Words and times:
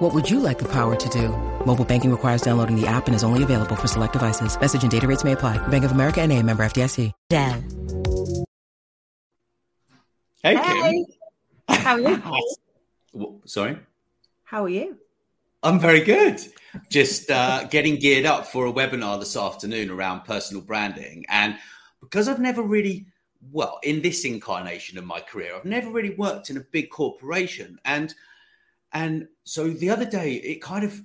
What 0.00 0.14
would 0.14 0.30
you 0.30 0.40
like 0.40 0.58
the 0.58 0.68
power 0.68 0.96
to 0.96 1.08
do? 1.10 1.28
Mobile 1.66 1.84
banking 1.84 2.10
requires 2.10 2.40
downloading 2.40 2.74
the 2.74 2.86
app 2.86 3.06
and 3.06 3.14
is 3.14 3.22
only 3.22 3.42
available 3.42 3.76
for 3.76 3.86
select 3.86 4.14
devices. 4.14 4.58
Message 4.58 4.80
and 4.82 4.90
data 4.90 5.06
rates 5.06 5.24
may 5.24 5.32
apply. 5.32 5.58
Bank 5.68 5.84
of 5.84 5.92
America 5.92 6.22
and 6.22 6.32
a 6.32 6.42
member 6.42 6.62
FDIC. 6.64 7.12
Dan. 7.28 7.62
Hey, 10.42 10.56
Hey. 10.56 11.04
Kim. 11.68 11.76
How 11.76 11.94
are 11.96 12.00
you? 12.00 13.40
Sorry. 13.44 13.78
How 14.44 14.64
are 14.64 14.70
you? 14.70 14.96
I'm 15.62 15.78
very 15.78 16.00
good. 16.00 16.40
Just 16.88 17.30
uh, 17.30 17.64
getting 17.64 17.96
geared 17.96 18.24
up 18.24 18.46
for 18.46 18.64
a 18.66 18.72
webinar 18.72 19.20
this 19.20 19.36
afternoon 19.36 19.90
around 19.90 20.24
personal 20.24 20.62
branding. 20.62 21.26
And 21.28 21.58
because 22.00 22.26
I've 22.26 22.40
never 22.40 22.62
really, 22.62 23.04
well, 23.52 23.78
in 23.82 24.00
this 24.00 24.24
incarnation 24.24 24.96
of 24.96 25.04
my 25.04 25.20
career, 25.20 25.54
I've 25.54 25.66
never 25.66 25.90
really 25.90 26.14
worked 26.14 26.48
in 26.48 26.56
a 26.56 26.60
big 26.60 26.88
corporation. 26.88 27.78
And 27.84 28.14
and 28.92 29.28
so 29.44 29.68
the 29.68 29.90
other 29.90 30.04
day, 30.04 30.34
it 30.34 30.62
kind 30.62 30.84
of 30.84 31.00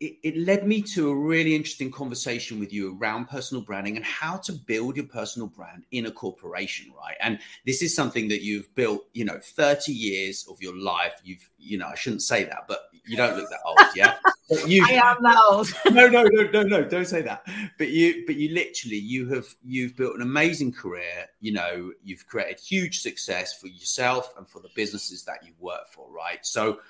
it, 0.00 0.16
it 0.22 0.36
led 0.36 0.66
me 0.66 0.80
to 0.80 1.10
a 1.10 1.14
really 1.14 1.54
interesting 1.54 1.90
conversation 1.90 2.58
with 2.58 2.72
you 2.72 2.98
around 2.98 3.26
personal 3.26 3.62
branding 3.62 3.96
and 3.96 4.04
how 4.04 4.38
to 4.38 4.52
build 4.52 4.96
your 4.96 5.06
personal 5.06 5.46
brand 5.46 5.84
in 5.90 6.06
a 6.06 6.10
corporation, 6.10 6.90
right? 6.96 7.16
And 7.20 7.38
this 7.66 7.82
is 7.82 7.94
something 7.94 8.26
that 8.28 8.42
you've 8.42 8.74
built, 8.74 9.04
you 9.12 9.26
know, 9.26 9.38
30 9.38 9.92
years 9.92 10.46
of 10.50 10.60
your 10.62 10.76
life. 10.76 11.20
You've, 11.22 11.48
you 11.58 11.76
know, 11.76 11.86
I 11.86 11.94
shouldn't 11.94 12.22
say 12.22 12.44
that, 12.44 12.64
but 12.66 12.88
you 13.04 13.16
don't 13.16 13.36
look 13.36 13.50
that 13.50 13.60
old, 13.64 13.78
yeah. 13.94 14.16
You, 14.66 14.84
I 14.84 14.94
am 14.94 15.22
that 15.22 15.40
old. 15.48 15.72
no, 15.92 16.08
no, 16.08 16.24
no, 16.24 16.42
no, 16.50 16.62
no, 16.64 16.82
don't 16.82 17.04
say 17.04 17.22
that. 17.22 17.46
But 17.78 17.90
you, 17.90 18.24
but 18.26 18.34
you 18.34 18.52
literally, 18.52 18.96
you 18.96 19.28
have, 19.28 19.46
you've 19.62 19.96
built 19.96 20.16
an 20.16 20.22
amazing 20.22 20.72
career. 20.72 21.28
You 21.40 21.52
know, 21.52 21.92
you've 22.02 22.26
created 22.26 22.58
huge 22.58 23.00
success 23.00 23.56
for 23.56 23.68
yourself 23.68 24.34
and 24.36 24.48
for 24.50 24.60
the 24.60 24.70
businesses 24.74 25.22
that 25.26 25.46
you 25.46 25.52
work 25.60 25.92
for, 25.92 26.10
right? 26.10 26.44
So, 26.44 26.80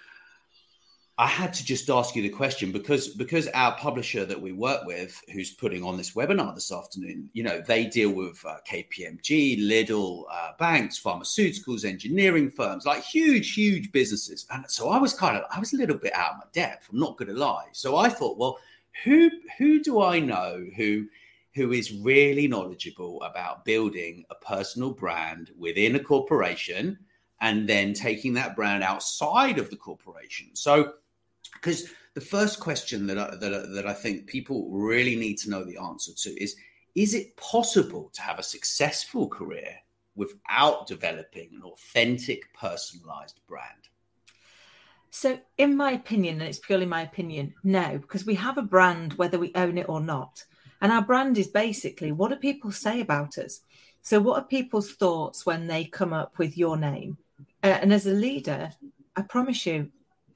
I 1.21 1.27
had 1.27 1.53
to 1.53 1.65
just 1.67 1.91
ask 1.91 2.17
you 2.17 2.23
the 2.23 2.31
question 2.31 2.73
because 2.73 3.09
because 3.09 3.47
our 3.49 3.73
publisher 3.77 4.25
that 4.25 4.41
we 4.41 4.53
work 4.53 4.87
with, 4.87 5.23
who's 5.35 5.51
putting 5.51 5.85
on 5.85 5.99
this 5.99 6.13
webinar 6.13 6.55
this 6.55 6.73
afternoon, 6.73 7.29
you 7.35 7.43
know, 7.43 7.61
they 7.61 7.85
deal 7.85 8.09
with 8.09 8.43
uh, 8.43 8.57
KPMG, 8.67 9.61
Lidl, 9.61 10.25
uh, 10.33 10.53
banks, 10.59 10.99
pharmaceuticals, 10.99 11.85
engineering 11.85 12.51
firms, 12.51 12.87
like 12.87 13.03
huge, 13.03 13.53
huge 13.53 13.93
businesses. 13.93 14.47
And 14.51 14.65
so 14.71 14.89
I 14.89 14.97
was 14.97 15.13
kind 15.13 15.37
of, 15.37 15.45
I 15.55 15.59
was 15.59 15.75
a 15.75 15.77
little 15.77 15.99
bit 15.99 16.15
out 16.15 16.31
of 16.31 16.37
my 16.39 16.47
depth. 16.55 16.89
I'm 16.91 16.99
not 16.99 17.19
going 17.19 17.29
to 17.29 17.39
lie. 17.39 17.67
So 17.73 17.99
I 17.99 18.09
thought, 18.09 18.39
well, 18.39 18.57
who 19.05 19.31
who 19.59 19.83
do 19.83 20.01
I 20.01 20.21
know 20.21 20.65
who 20.75 21.07
who 21.55 21.73
is 21.73 21.93
really 21.93 22.49
knowledgeable 22.49 23.21
about 23.21 23.67
building 23.67 24.25
a 24.31 24.37
personal 24.37 24.93
brand 24.93 25.51
within 25.59 25.97
a 25.97 26.01
corporation 26.01 26.99
and 27.43 27.69
then 27.69 27.93
taking 27.93 28.33
that 28.35 28.57
brand 28.57 28.83
outside 28.83 29.59
of 29.59 29.69
the 29.69 29.77
corporation? 29.77 30.49
So 30.55 30.95
because 31.55 31.89
the 32.15 32.21
first 32.21 32.61
question 32.61 33.07
that 33.07 33.19
I, 33.19 33.37
that, 33.37 33.71
that 33.75 33.87
I 33.87 33.93
think 33.93 34.27
people 34.27 34.71
really 34.71 35.17
need 35.17 35.39
to 35.39 35.51
know 35.51 35.65
the 35.65 35.79
answer 35.79 36.13
to 36.15 36.43
is 36.43 36.57
is 36.95 37.15
it 37.15 37.37
possible 37.37 38.11
to 38.15 38.23
have 38.23 38.39
a 38.39 38.43
successful 38.43 39.29
career 39.29 39.77
without 40.17 40.87
developing 40.87 41.51
an 41.55 41.63
authentic 41.63 42.53
personalized 42.53 43.41
brand 43.47 43.89
So, 45.11 45.41
in 45.57 45.77
my 45.77 45.93
opinion, 45.93 46.41
and 46.41 46.49
it's 46.49 46.59
purely 46.59 46.87
my 46.87 47.03
opinion, 47.03 47.55
no, 47.65 47.99
because 47.99 48.27
we 48.27 48.35
have 48.37 48.59
a 48.59 48.63
brand 48.63 49.15
whether 49.15 49.39
we 49.39 49.53
own 49.55 49.79
it 49.79 49.89
or 49.89 50.01
not. 50.01 50.45
And 50.81 50.93
our 50.93 51.03
brand 51.03 51.37
is 51.39 51.49
basically 51.49 52.13
what 52.13 52.31
do 52.31 52.37
people 52.37 52.73
say 52.73 53.01
about 53.01 53.39
us? 53.39 53.61
So, 54.03 54.21
what 54.21 54.43
are 54.43 54.47
people's 54.47 54.93
thoughts 54.93 55.45
when 55.45 55.67
they 55.67 55.85
come 55.85 56.13
up 56.13 56.39
with 56.39 56.57
your 56.57 56.77
name? 56.77 57.19
Uh, 57.63 57.79
and 57.83 57.93
as 57.93 58.07
a 58.07 58.13
leader, 58.13 58.71
I 59.17 59.23
promise 59.23 59.67
you, 59.67 59.91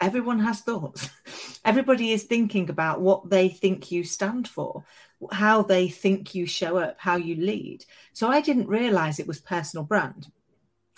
everyone 0.05 0.39
has 0.41 0.61
thoughts. 0.61 1.09
Everybody 1.65 2.13
is 2.13 2.25
thinking 2.25 2.69
about 2.69 3.01
what 3.01 3.31
they 3.31 3.49
think 3.49 3.91
you 3.91 4.05
stand 4.05 4.47
for, 4.47 4.85
how 5.33 5.63
they 5.63 5.89
think 5.89 6.35
you 6.35 6.45
show 6.47 6.77
up, 6.77 6.97
how 6.99 7.17
you 7.17 7.37
lead. 7.37 7.87
So, 8.13 8.29
I 8.29 8.43
didn't 8.43 8.69
realize 8.69 9.19
it 9.19 9.27
was 9.27 9.41
personal 9.41 9.85
brand. 9.85 10.31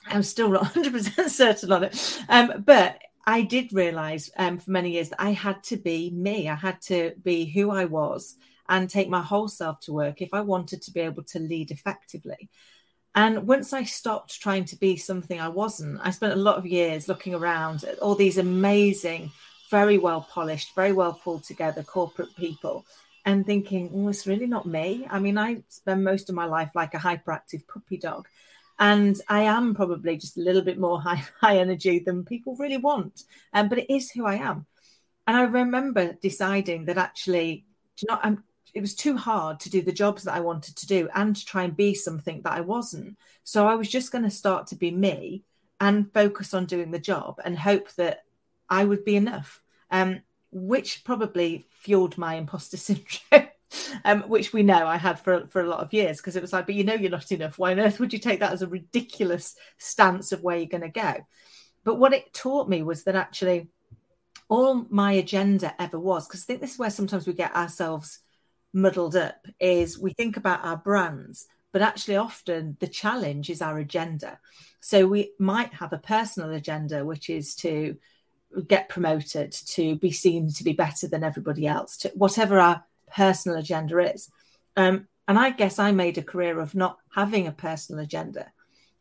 I'm 0.09 0.25
still 0.25 0.51
not 0.51 0.65
100% 0.75 1.29
certain 1.31 1.73
on 1.73 1.85
it. 1.85 2.23
Um, 2.29 2.65
but 2.67 2.99
I 3.25 3.43
did 3.43 3.73
realize 3.73 4.31
um, 4.37 4.59
for 4.59 4.71
many 4.73 4.91
years 4.91 5.11
that 5.11 5.23
I 5.23 5.31
had 5.31 5.63
to 5.65 5.77
be 5.77 6.11
me. 6.11 6.49
I 6.49 6.55
had 6.55 6.81
to 6.83 7.13
be 7.23 7.45
who 7.45 7.71
I 7.71 7.85
was 7.85 8.37
and 8.69 8.91
take 8.91 9.09
my 9.09 9.23
whole 9.23 9.49
self 9.49 9.81
to 9.81 9.93
work 9.93 10.21
if 10.21 10.33
I 10.33 10.41
wanted 10.41 10.83
to 10.83 10.93
be 10.93 11.01
able 11.01 11.23
to 11.25 11.39
lead 11.39 11.71
effectively. 11.71 12.51
And 13.17 13.47
once 13.47 13.73
I 13.73 13.85
stopped 13.85 14.41
trying 14.41 14.67
to 14.67 14.77
be 14.77 14.97
something 14.97 15.41
I 15.41 15.49
wasn't, 15.49 15.99
I 16.03 16.11
spent 16.11 16.35
a 16.35 16.37
lot 16.37 16.59
of 16.59 16.67
years 16.67 17.09
looking 17.09 17.35
around 17.35 17.83
at 17.85 17.99
all 17.99 18.15
these 18.15 18.37
amazing, 18.37 19.33
very 19.71 19.97
well 19.97 20.21
polished, 20.21 20.75
very 20.77 20.93
well 20.93 21.15
pulled 21.15 21.45
together 21.45 21.83
corporate 21.83 22.37
people 22.37 22.85
and 23.25 23.47
thinking, 23.47 23.91
well, 23.91 24.11
it's 24.11 24.27
really 24.27 24.47
not 24.47 24.67
me. 24.67 25.07
I 25.11 25.19
mean, 25.19 25.39
I 25.39 25.63
spend 25.71 26.05
most 26.05 26.29
of 26.29 26.35
my 26.35 26.45
life 26.45 26.71
like 26.75 26.93
a 26.93 26.99
hyperactive 26.99 27.67
puppy 27.67 27.97
dog 27.97 28.29
and 28.79 29.19
I 29.29 29.43
am 29.43 29.75
probably 29.75 30.17
just 30.19 30.37
a 30.37 30.43
little 30.43 30.63
bit 30.63 30.79
more 30.79 31.01
high 31.01 31.25
high 31.41 31.59
energy 31.59 32.01
than 32.01 32.25
people 32.25 32.57
really 32.57 32.77
want. 32.77 33.23
Um, 33.53 33.69
but 33.69 33.79
it 33.79 33.93
is 33.93 34.11
who 34.11 34.27
I 34.27 34.35
am. 34.35 34.67
And 35.27 35.37
I 35.37 35.43
remember 35.43 36.13
deciding 36.23 36.85
that 36.85 36.99
actually, 36.99 37.65
do 37.97 38.07
you 38.07 38.15
know, 38.15 38.21
I'm, 38.23 38.45
it 38.77 38.81
was 38.83 38.95
too 38.95 39.17
hard 39.17 39.59
to 39.61 39.71
do 39.71 39.81
the 39.81 39.93
jobs 39.93 40.25
that 40.25 40.35
I 40.35 40.41
wanted 40.41 40.77
to 40.77 40.87
do 40.87 41.09
and 41.15 41.35
to 41.35 41.45
try 41.47 41.65
and 41.65 41.77
be 41.77 41.95
something 41.95 42.43
that 42.43 42.53
I 42.53 42.61
wasn't. 42.61 43.17
So 43.43 43.67
I 43.67 43.75
was 43.75 43.89
just 43.89 44.13
going 44.13 44.25
to 44.25 44.31
start 44.31 44.67
to 44.69 44.77
be 44.77 44.91
me 44.91 45.45
and 45.81 46.13
focus 46.13 46.53
on 46.53 46.67
doing 46.67 46.91
the 46.91 46.99
job 46.99 47.41
and 47.45 47.59
hope 47.59 47.91
that 47.95 48.25
I 48.69 48.85
would 48.85 49.05
be 49.05 49.17
enough. 49.17 49.63
Um, 49.91 50.21
which 50.53 51.05
probably 51.05 51.67
fueled 51.71 52.17
my 52.19 52.35
imposter 52.35 52.77
syndrome 52.77 53.49
um, 54.05 54.23
which 54.23 54.53
we 54.53 54.63
know 54.63 54.87
I 54.87 54.97
had 54.97 55.19
for 55.19 55.47
for 55.49 55.61
a 55.61 55.69
lot 55.69 55.81
of 55.81 55.93
years 55.93 56.19
because 56.19 56.37
it 56.37 56.43
was 56.43 56.53
like, 56.53 56.67
but 56.67 56.75
you 56.75 56.85
know 56.85 56.95
you're 56.95 57.11
not 57.11 57.33
enough. 57.33 57.59
Why 57.59 57.73
on 57.73 57.81
earth 57.81 57.99
would 57.99 58.13
you 58.13 58.19
take 58.19 58.41
that 58.41 58.53
as 58.53 58.63
a 58.63 58.69
ridiculous 58.69 59.57
stance 59.79 60.33
of 60.33 60.43
where 60.43 60.57
you're 60.57 60.67
going 60.67 60.83
to 60.83 60.89
go? 60.89 61.15
But 61.85 61.97
what 61.97 62.13
it 62.13 62.33
taught 62.33 62.69
me 62.69 62.83
was 62.83 63.05
that 63.05 63.17
actually 63.17 63.69
all 64.49 64.87
my 64.89 65.13
agenda 65.13 65.75
ever 65.81 65.99
was, 65.99 66.27
because 66.27 66.43
I 66.43 66.47
think 66.47 66.61
this 66.61 66.75
is 66.75 66.79
where 66.79 66.91
sometimes 66.91 67.27
we 67.27 67.33
get 67.33 67.55
ourselves 67.55 68.21
muddled 68.77 69.17
up, 69.17 69.47
is 69.59 69.99
we 69.99 70.13
think 70.13 70.37
about 70.37 70.65
our 70.65 70.77
brands, 70.77 71.47
but 71.73 71.83
actually 71.83 72.17
often 72.17 72.77
the 72.79 72.87
challenge 72.87 73.51
is 73.51 73.63
our 73.63 73.79
agenda. 73.79 74.39
So 74.81 75.07
we 75.07 75.33
might 75.39 75.73
have 75.75 75.93
a 75.93 75.99
personal 75.99 76.51
agenda, 76.53 77.05
which 77.05 77.31
is 77.31 77.55
to 77.57 77.97
get 78.69 78.89
promoted, 78.89 79.53
to 79.53 79.97
be 79.97 80.13
seen 80.13 80.53
to 80.53 80.65
be 80.65 80.73
better 80.73 81.09
than 81.09 81.25
everybody 81.25 81.67
else, 81.67 81.97
to 81.99 82.13
whatever 82.15 82.61
our 82.61 82.85
personal 83.13 83.59
agenda 83.59 83.99
is. 83.99 84.31
Um, 84.77 85.09
and 85.27 85.39
I 85.39 85.51
guess 85.51 85.79
I 85.79 85.91
made 85.91 86.19
a 86.19 86.23
career 86.23 86.61
of 86.61 86.75
not 86.75 86.99
having 87.15 87.47
a 87.47 87.53
personal 87.53 88.05
agenda. 88.05 88.53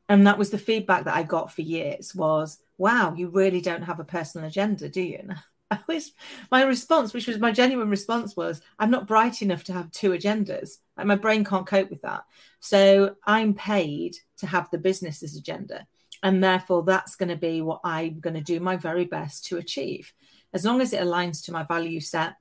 And 0.07 0.25
that 0.25 0.37
was 0.37 0.51
the 0.51 0.57
feedback 0.57 1.05
that 1.05 1.15
I 1.15 1.23
got 1.23 1.51
for 1.51 1.61
years 1.61 2.15
was, 2.15 2.59
wow, 2.77 3.13
you 3.15 3.29
really 3.29 3.61
don't 3.61 3.83
have 3.83 3.99
a 3.99 4.05
personal 4.05 4.47
agenda, 4.47 4.89
do 4.89 5.01
you? 5.01 5.29
My 6.51 6.63
response, 6.63 7.13
which 7.13 7.27
was 7.27 7.39
my 7.39 7.51
genuine 7.51 7.89
response 7.89 8.35
was, 8.35 8.61
I'm 8.79 8.91
not 8.91 9.07
bright 9.07 9.41
enough 9.41 9.63
to 9.65 9.73
have 9.73 9.91
two 9.91 10.11
agendas. 10.11 10.77
Like 10.97 11.07
my 11.07 11.15
brain 11.15 11.43
can't 11.43 11.67
cope 11.67 11.89
with 11.89 12.01
that. 12.01 12.23
So 12.59 13.15
I'm 13.25 13.53
paid 13.53 14.15
to 14.37 14.47
have 14.47 14.69
the 14.71 14.77
business's 14.77 15.35
agenda. 15.35 15.85
And 16.23 16.43
therefore, 16.43 16.83
that's 16.83 17.15
going 17.15 17.29
to 17.29 17.35
be 17.35 17.61
what 17.61 17.81
I'm 17.83 18.19
going 18.19 18.33
to 18.33 18.41
do 18.41 18.59
my 18.59 18.77
very 18.77 19.05
best 19.05 19.45
to 19.47 19.57
achieve. 19.57 20.13
As 20.53 20.65
long 20.65 20.81
as 20.81 20.93
it 20.93 21.01
aligns 21.01 21.43
to 21.45 21.51
my 21.51 21.63
value 21.63 21.99
set, 21.99 22.35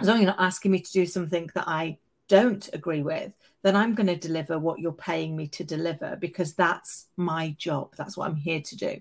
as 0.00 0.06
long 0.06 0.16
as 0.16 0.22
you're 0.22 0.30
not 0.30 0.40
asking 0.40 0.70
me 0.70 0.80
to 0.80 0.92
do 0.92 1.04
something 1.04 1.50
that 1.54 1.68
I 1.68 1.98
don't 2.28 2.66
agree 2.72 3.02
with, 3.02 3.32
then 3.62 3.76
I'm 3.76 3.94
going 3.94 4.06
to 4.06 4.16
deliver 4.16 4.58
what 4.58 4.78
you're 4.78 4.92
paying 4.92 5.36
me 5.36 5.48
to 5.48 5.64
deliver 5.64 6.16
because 6.16 6.54
that's 6.54 7.06
my 7.16 7.54
job. 7.58 7.94
That's 7.96 8.16
what 8.16 8.30
I'm 8.30 8.36
here 8.36 8.62
to 8.62 8.76
do. 8.76 9.00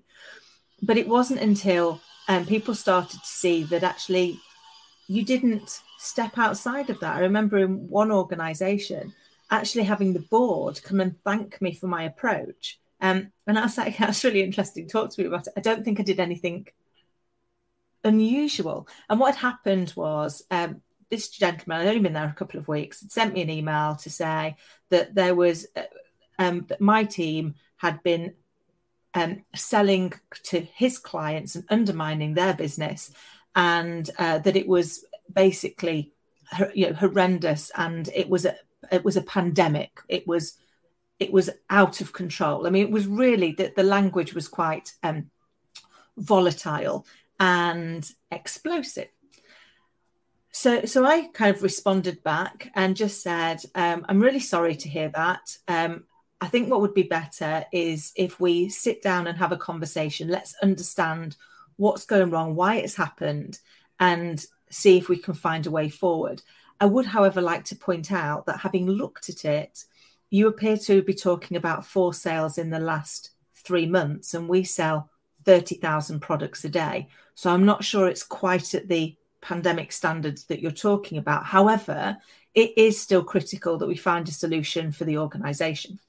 But 0.81 0.97
it 0.97 1.07
wasn't 1.07 1.41
until 1.41 2.01
um, 2.27 2.45
people 2.45 2.75
started 2.75 3.19
to 3.19 3.27
see 3.27 3.63
that 3.63 3.83
actually 3.83 4.39
you 5.07 5.23
didn't 5.23 5.81
step 5.97 6.37
outside 6.37 6.89
of 6.89 6.99
that. 6.99 7.15
I 7.15 7.21
remember 7.21 7.57
in 7.57 7.89
one 7.89 8.11
organization 8.11 9.13
actually 9.51 9.83
having 9.83 10.13
the 10.13 10.19
board 10.19 10.81
come 10.83 11.01
and 11.01 11.15
thank 11.23 11.61
me 11.61 11.73
for 11.73 11.87
my 11.87 12.03
approach. 12.03 12.79
Um, 13.01 13.31
and 13.47 13.57
I 13.57 13.63
was 13.63 13.77
like, 13.77 13.97
that's 13.99 14.23
really 14.23 14.43
interesting. 14.43 14.87
Talk 14.87 15.09
to 15.11 15.21
me 15.21 15.27
about 15.27 15.47
it. 15.47 15.53
I 15.57 15.61
don't 15.61 15.83
think 15.83 15.99
I 15.99 16.03
did 16.03 16.19
anything 16.19 16.67
unusual. 18.03 18.87
And 19.09 19.19
what 19.19 19.35
had 19.35 19.41
happened 19.41 19.93
was 19.95 20.43
um, 20.51 20.81
this 21.09 21.29
gentleman, 21.29 21.81
I'd 21.81 21.87
only 21.87 22.01
been 22.01 22.13
there 22.13 22.25
a 22.25 22.33
couple 22.33 22.59
of 22.59 22.67
weeks, 22.67 23.01
had 23.01 23.11
sent 23.11 23.33
me 23.33 23.41
an 23.41 23.49
email 23.49 23.95
to 23.95 24.09
say 24.09 24.55
that 24.89 25.15
there 25.15 25.35
was 25.35 25.67
a, 25.75 25.85
um, 26.37 26.65
that 26.69 26.81
my 26.81 27.03
team 27.03 27.55
had 27.77 28.01
been 28.03 28.35
um, 29.13 29.44
selling 29.56 30.13
to 30.44 30.61
his 30.61 30.97
clients 30.97 31.56
and 31.56 31.65
undermining 31.69 32.33
their 32.33 32.53
business, 32.53 33.11
and 33.56 34.09
uh, 34.17 34.39
that 34.39 34.56
it 34.56 34.67
was 34.67 35.06
basically 35.33 36.13
you 36.73 36.88
know 36.88 36.94
horrendous, 36.94 37.71
and 37.75 38.09
it 38.15 38.29
was 38.29 38.45
a 38.45 38.56
it 38.91 39.03
was 39.03 39.17
a 39.17 39.21
pandemic. 39.21 40.01
It 40.07 40.27
was 40.27 40.57
it 41.19 41.31
was 41.31 41.50
out 41.69 42.01
of 42.01 42.13
control. 42.13 42.65
I 42.65 42.69
mean, 42.69 42.85
it 42.85 42.91
was 42.91 43.07
really 43.07 43.51
that 43.53 43.75
the 43.75 43.83
language 43.83 44.33
was 44.33 44.47
quite 44.47 44.94
um, 45.03 45.29
volatile 46.17 47.06
and 47.39 48.09
explosive. 48.31 49.09
So, 50.51 50.85
so 50.85 51.06
I 51.06 51.27
kind 51.33 51.56
of 51.56 51.61
responded 51.61 52.23
back 52.23 52.71
and 52.73 52.95
just 52.95 53.21
said, 53.21 53.61
um, 53.75 54.06
"I'm 54.09 54.19
really 54.19 54.39
sorry 54.39 54.75
to 54.75 54.89
hear 54.89 55.11
that. 55.13 55.57
Um, 55.67 56.06
I 56.41 56.47
think 56.47 56.69
what 56.69 56.81
would 56.81 56.94
be 56.94 57.03
better 57.03 57.65
is 57.71 58.13
if 58.15 58.39
we 58.39 58.69
sit 58.69 59.01
down 59.01 59.27
and 59.27 59.38
have 59.38 59.51
a 59.51 59.57
conversation. 59.57 60.30
Let's 60.30 60.56
understand 60.62 61.36
what's 61.75 62.06
going 62.06 62.30
wrong, 62.30 62.56
why 62.56 62.75
it's 62.75 62.95
happened, 62.95 63.59
and 64.00 64.44
see 64.69 64.97
if 64.97 65.09
we 65.09 65.18
can 65.18 65.33
find 65.33 65.65
a 65.65 65.71
way 65.71 65.89
forward. 65.89 66.41
I 66.80 66.86
would, 66.86 67.06
however, 67.06 67.41
like 67.41 67.65
to 67.65 67.75
point 67.75 68.12
out 68.12 68.45
that 68.45 68.59
having 68.59 68.88
looked 68.88 69.30
at 69.30 69.44
it, 69.44 69.83
you 70.30 70.47
appear 70.47 70.77
to 70.77 71.01
be 71.01 71.13
talking 71.13 71.57
about 71.57 71.86
four 71.86 72.13
sales 72.13 72.57
in 72.57 72.69
the 72.69 72.80
last 72.80 73.31
three 73.56 73.85
months, 73.85 74.33
and 74.33 74.47
we 74.47 74.63
sell 74.63 75.09
30,000 75.45 76.19
products 76.19 76.63
a 76.63 76.69
day. 76.69 77.09
So 77.35 77.50
I'm 77.50 77.65
not 77.65 77.83
sure 77.83 78.07
it's 78.07 78.24
quite 78.24 78.74
at 78.74 78.88
the 78.88 79.15
pandemic 79.42 79.92
standards 79.92 80.45
that 80.45 80.62
you're 80.62 80.71
talking 80.71 81.18
about. 81.18 81.45
However, 81.45 82.18
it 82.53 82.77
is 82.77 83.00
still 83.00 83.24
critical 83.24 83.77
that 83.77 83.88
we 83.88 83.95
find 83.95 84.27
a 84.27 84.31
solution 84.31 84.92
for 84.92 85.06
the 85.06 85.18
organization. 85.18 86.00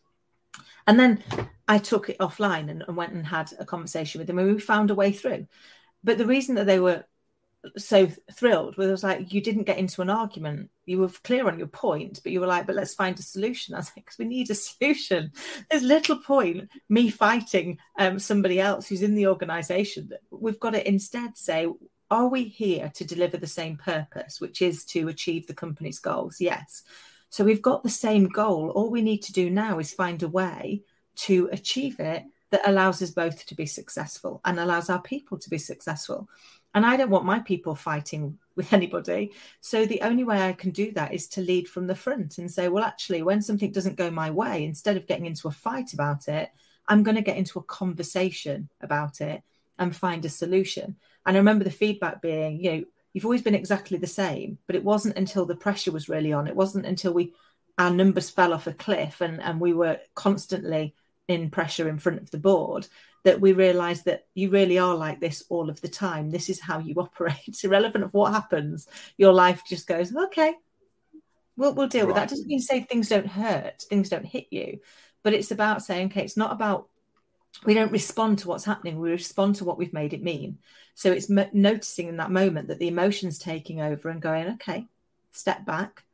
And 0.87 0.99
then 0.99 1.23
I 1.69 1.79
took 1.79 2.09
it 2.09 2.19
offline 2.19 2.71
and, 2.71 2.85
and 2.87 2.97
went 2.97 3.13
and 3.13 3.27
had 3.27 3.53
a 3.59 3.65
conversation 3.65 4.19
with 4.19 4.27
them, 4.27 4.39
and 4.39 4.55
we 4.55 4.61
found 4.61 4.91
a 4.91 4.95
way 4.95 5.13
through. 5.13 5.47
But 6.03 6.19
the 6.19 6.27
reason 6.27 6.55
that 6.57 6.67
they 6.67 6.81
were 6.81 7.05
so 7.77 8.09
thrilled 8.33 8.77
was 8.77 9.05
like 9.05 9.33
you 9.33 9.41
didn't 9.41 9.65
get 9.65 9.79
into 9.79 10.03
an 10.03 10.11
argument. 10.11 10.71
You 10.87 10.99
were 10.99 11.09
clear 11.09 11.47
on 11.47 11.59
your 11.59 11.69
point 11.69 12.21
but 12.23 12.33
you 12.33 12.41
were 12.41 12.47
like 12.47 12.67
but 12.67 12.75
let's 12.75 12.95
find 12.95 13.17
a 13.19 13.23
solution 13.23 13.75
i 13.77 13.79
was 13.79 13.93
like 13.95 14.07
because 14.07 14.19
we 14.19 14.25
need 14.25 14.51
a 14.51 14.55
solution 14.55 15.31
there's 15.71 15.83
little 15.83 16.17
point 16.17 16.69
me 16.89 17.11
fighting 17.11 17.79
um, 17.99 18.19
somebody 18.19 18.61
else 18.61 18.89
who's 18.89 19.03
in 19.03 19.15
the 19.15 19.27
organization 19.29 20.11
we've 20.31 20.59
got 20.59 20.71
to 20.71 20.89
instead 20.89 21.37
say 21.37 21.69
are 22.11 22.27
we 22.27 22.45
here 22.45 22.91
to 22.95 23.05
deliver 23.05 23.37
the 23.37 23.47
same 23.47 23.77
purpose 23.77 24.41
which 24.41 24.63
is 24.63 24.85
to 24.85 25.07
achieve 25.07 25.47
the 25.47 25.55
company's 25.55 26.01
goals? 26.01 26.41
Yes 26.41 26.83
so 27.31 27.45
we've 27.45 27.63
got 27.63 27.83
the 27.83 27.89
same 27.89 28.29
goal. 28.29 28.71
All 28.71 28.91
we 28.91 29.03
need 29.03 29.23
to 29.23 29.33
do 29.33 29.51
now 29.51 29.79
is 29.79 29.93
find 29.93 30.23
a 30.23 30.29
way 30.29 30.83
to 31.17 31.49
achieve 31.53 32.01
it 32.01 32.25
that 32.51 32.69
allows 32.69 33.01
us 33.01 33.11
both 33.11 33.47
to 33.47 33.55
be 33.55 33.67
successful 33.67 34.41
and 34.45 34.59
allows 34.59 34.91
our 34.91 35.01
people 35.01 35.39
to 35.39 35.49
be 35.49 35.59
successful. 35.59 36.29
And 36.75 36.85
I 36.85 36.97
don't 36.97 37.11
want 37.11 37.25
my 37.25 37.39
people 37.39 37.75
fighting 37.75 38.39
with 38.57 38.73
anybody. 38.73 39.33
So 39.61 39.87
the 39.87 40.03
only 40.03 40.25
way 40.25 40.43
I 40.43 40.53
can 40.53 40.71
do 40.71 40.93
that 40.93 41.15
is 41.15 41.29
to 41.29 41.41
lead 41.41 41.69
from 41.69 41.87
the 41.87 41.95
front 41.95 42.39
and 42.39 42.51
say, 42.51 42.69
well, 42.69 42.85
actually, 42.85 43.23
when 43.23 43.41
something 43.41 43.73
doesn't 43.73 43.97
go 43.97 44.11
my 44.11 44.31
way, 44.31 44.65
instead 44.65 44.97
of 44.97 45.07
getting 45.07 45.27
into 45.27 45.49
a 45.49 45.53
fight 45.53 45.93
about 45.93 46.29
it, 46.29 46.51
I'm 46.89 47.05
going 47.05 47.15
to 47.15 47.23
get 47.23 47.37
into 47.37 47.61
a 47.61 47.65
conversation 47.65 48.69
about 48.81 49.21
it 49.21 49.43
and 49.79 49.95
find 49.95 50.25
a 50.25 50.29
solution. 50.29 50.97
And 51.25 51.37
I 51.37 51.39
remember 51.39 51.65
the 51.65 51.71
feedback 51.71 52.21
being, 52.21 52.63
you 52.63 52.73
know, 52.73 52.85
you've 53.13 53.25
always 53.25 53.43
been 53.43 53.55
exactly 53.55 53.99
the 53.99 54.07
same. 54.07 54.59
But 54.67 54.77
it 54.77 54.85
wasn't 54.85 55.17
until 55.17 55.47
the 55.47 55.57
pressure 55.57 55.93
was 55.93 56.09
really 56.09 56.33
on. 56.33 56.47
It 56.47 56.57
wasn't 56.57 56.87
until 56.87 57.13
we 57.13 57.35
our 57.79 57.91
numbers 57.91 58.29
fell 58.29 58.53
off 58.53 58.67
a 58.67 58.75
cliff 58.75 59.23
and, 59.23 59.41
and 59.41 59.59
we 59.59 59.73
were 59.73 59.99
constantly 60.15 60.95
in 61.29 61.49
pressure 61.49 61.89
in 61.89 61.99
front 61.99 62.21
of 62.21 62.31
the 62.31 62.39
board 62.39 62.87
that 63.25 63.41
we 63.41 63.53
realized 63.53 64.05
that 64.05 64.27
you 64.35 64.51
really 64.51 64.79
are 64.79 64.95
like 64.95 65.21
this 65.21 65.45
all 65.49 65.71
of 65.71 65.81
the 65.81 65.89
time. 65.89 66.31
This 66.31 66.49
is 66.51 66.61
how 66.61 66.79
you 66.79 66.95
operate. 66.99 67.37
It's 67.47 67.65
irrelevant 67.65 68.05
of 68.05 68.13
what 68.13 68.33
happens. 68.33 68.87
Your 69.17 69.33
life 69.33 69.63
just 69.67 69.87
goes, 69.87 70.15
okay, 70.15 70.55
we'll, 71.57 71.75
we'll 71.75 71.89
deal 71.89 72.03
right. 72.03 72.09
with 72.09 72.17
that. 72.17 72.29
Doesn't 72.29 72.47
mean 72.47 72.61
say 72.61 72.81
things 72.83 73.09
don't 73.09 73.27
hurt, 73.27 73.83
things 73.89 74.09
don't 74.09 74.27
hit 74.27 74.47
you, 74.51 74.81
but 75.23 75.35
it's 75.35 75.51
about 75.51 75.83
saying, 75.83 76.09
okay, 76.09 76.25
it's 76.25 76.37
not 76.37 76.53
about 76.53 76.89
we 77.65 77.75
don't 77.75 77.93
respond 77.93 78.39
to 78.39 78.49
what's 78.49 78.65
happening 78.65 78.99
we 78.99 79.11
respond 79.11 79.57
to 79.57 79.65
what 79.65 79.79
we've 79.79 79.93
made 79.93 80.13
it 80.13 80.23
mean. 80.23 80.59
So 80.95 81.13
it's 81.13 81.31
m- 81.31 81.51
noticing 81.53 82.09
in 82.09 82.17
that 82.19 82.31
moment 82.31 82.69
that 82.69 82.79
the 82.79 82.89
emotions 82.89 83.39
taking 83.39 83.81
over 83.81 84.09
and 84.09 84.21
going 84.21 84.49
okay 84.55 84.87
step 85.33 85.65
back 85.65 86.05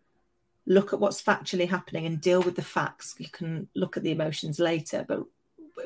look 0.67 0.93
at 0.93 1.01
what's 1.01 1.23
factually 1.23 1.69
happening 1.69 2.07
and 2.07 2.21
deal 2.21 2.43
with 2.43 2.57
the 2.57 2.63
facts. 2.63 3.15
You 3.19 3.29
can 3.29 3.69
look 3.75 3.97
at 3.97 4.03
the 4.03 4.13
emotions 4.13 4.59
later 4.59 5.05
but 5.07 5.25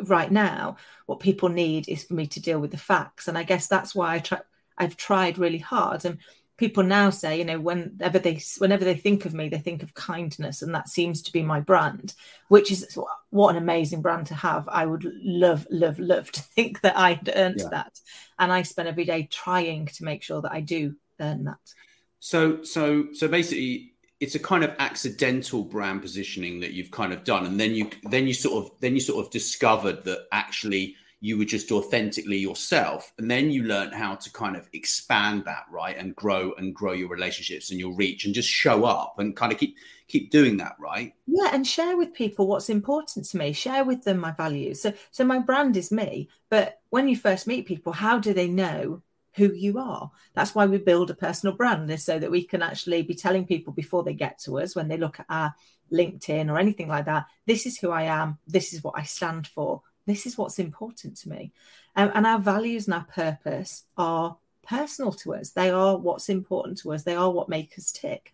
right 0.02 0.30
now 0.30 0.76
what 1.06 1.20
people 1.20 1.48
need 1.48 1.88
is 1.88 2.04
for 2.04 2.14
me 2.14 2.26
to 2.28 2.40
deal 2.40 2.60
with 2.60 2.70
the 2.70 2.76
facts. 2.76 3.28
And 3.28 3.36
i 3.36 3.42
guess 3.42 3.66
that's 3.66 3.94
why 3.94 4.14
i 4.14 4.18
try 4.18 4.40
i've 4.78 4.96
tried 4.96 5.38
really 5.38 5.58
hard. 5.58 6.04
And 6.04 6.18
people 6.60 6.82
now 6.82 7.08
say, 7.08 7.38
you 7.38 7.44
know, 7.44 7.58
whenever 7.58 8.18
they 8.18 8.38
whenever 8.58 8.84
they 8.84 8.94
think 8.94 9.24
of 9.24 9.32
me, 9.32 9.48
they 9.48 9.58
think 9.58 9.82
of 9.82 9.94
kindness, 9.94 10.60
and 10.60 10.74
that 10.74 10.90
seems 10.90 11.22
to 11.22 11.32
be 11.32 11.42
my 11.42 11.58
brand, 11.58 12.14
which 12.48 12.70
is 12.70 12.96
what 13.30 13.56
an 13.56 13.62
amazing 13.62 14.02
brand 14.02 14.26
to 14.26 14.34
have. 14.34 14.68
I 14.68 14.84
would 14.84 15.10
love, 15.24 15.66
love, 15.70 15.98
love 15.98 16.30
to 16.32 16.42
think 16.54 16.82
that 16.82 16.98
I'd 16.98 17.32
earned 17.34 17.60
yeah. 17.60 17.68
that, 17.70 17.98
and 18.38 18.52
I 18.52 18.62
spend 18.62 18.88
every 18.88 19.06
day 19.06 19.26
trying 19.30 19.86
to 19.86 20.04
make 20.04 20.22
sure 20.22 20.42
that 20.42 20.52
I 20.52 20.60
do 20.60 20.94
earn 21.18 21.44
that. 21.44 21.74
So, 22.20 22.62
so, 22.62 23.06
so 23.14 23.26
basically, 23.26 23.94
it's 24.20 24.34
a 24.34 24.38
kind 24.38 24.62
of 24.62 24.74
accidental 24.78 25.64
brand 25.64 26.02
positioning 26.02 26.60
that 26.60 26.74
you've 26.74 26.90
kind 26.90 27.14
of 27.14 27.24
done, 27.24 27.46
and 27.46 27.58
then 27.58 27.74
you 27.74 27.88
then 28.10 28.26
you 28.26 28.34
sort 28.34 28.66
of 28.66 28.78
then 28.80 28.92
you 28.92 29.00
sort 29.00 29.24
of 29.24 29.32
discovered 29.32 30.04
that 30.04 30.26
actually 30.30 30.94
you 31.20 31.36
were 31.36 31.44
just 31.44 31.70
authentically 31.70 32.38
yourself 32.38 33.12
and 33.18 33.30
then 33.30 33.50
you 33.50 33.64
learn 33.64 33.92
how 33.92 34.14
to 34.14 34.32
kind 34.32 34.56
of 34.56 34.68
expand 34.72 35.44
that 35.44 35.66
right 35.70 35.96
and 35.98 36.16
grow 36.16 36.52
and 36.54 36.74
grow 36.74 36.92
your 36.92 37.08
relationships 37.08 37.70
and 37.70 37.78
your 37.78 37.94
reach 37.94 38.24
and 38.24 38.34
just 38.34 38.48
show 38.48 38.84
up 38.84 39.18
and 39.18 39.36
kind 39.36 39.52
of 39.52 39.58
keep 39.58 39.76
keep 40.08 40.30
doing 40.30 40.56
that 40.56 40.76
right? 40.78 41.14
Yeah 41.26 41.50
and 41.52 41.66
share 41.66 41.96
with 41.96 42.14
people 42.14 42.46
what's 42.46 42.70
important 42.70 43.26
to 43.26 43.36
me. 43.36 43.52
Share 43.52 43.84
with 43.84 44.02
them 44.02 44.18
my 44.18 44.32
values. 44.32 44.82
So 44.82 44.94
so 45.10 45.24
my 45.24 45.38
brand 45.38 45.76
is 45.76 45.92
me 45.92 46.28
but 46.48 46.80
when 46.88 47.08
you 47.08 47.16
first 47.16 47.46
meet 47.46 47.66
people 47.66 47.92
how 47.92 48.18
do 48.18 48.32
they 48.32 48.48
know 48.48 49.02
who 49.34 49.52
you 49.52 49.78
are? 49.78 50.10
That's 50.34 50.54
why 50.54 50.66
we 50.66 50.78
build 50.78 51.10
a 51.10 51.14
personal 51.14 51.54
brand 51.54 51.88
is 51.90 52.04
so 52.04 52.18
that 52.18 52.32
we 52.32 52.44
can 52.44 52.62
actually 52.62 53.02
be 53.02 53.14
telling 53.14 53.46
people 53.46 53.72
before 53.72 54.02
they 54.02 54.14
get 54.14 54.40
to 54.40 54.58
us 54.58 54.74
when 54.74 54.88
they 54.88 54.96
look 54.96 55.20
at 55.20 55.26
our 55.28 55.54
linkedin 55.92 56.50
or 56.50 56.56
anything 56.56 56.86
like 56.86 57.04
that 57.06 57.26
this 57.46 57.66
is 57.66 57.76
who 57.76 57.90
i 57.90 58.04
am. 58.04 58.38
This 58.46 58.72
is 58.72 58.82
what 58.82 58.94
i 58.96 59.02
stand 59.02 59.46
for 59.46 59.82
this 60.10 60.26
is 60.26 60.36
what's 60.36 60.58
important 60.58 61.16
to 61.18 61.28
me. 61.28 61.52
Um, 61.96 62.10
and 62.14 62.26
our 62.26 62.38
values 62.38 62.86
and 62.86 62.94
our 62.94 63.04
purpose 63.04 63.84
are 63.96 64.36
personal 64.66 65.12
to 65.12 65.34
us. 65.34 65.50
They 65.50 65.70
are 65.70 65.96
what's 65.96 66.28
important 66.28 66.78
to 66.78 66.92
us. 66.92 67.02
They 67.02 67.16
are 67.16 67.30
what 67.30 67.48
make 67.48 67.76
us 67.78 67.92
tick. 67.92 68.32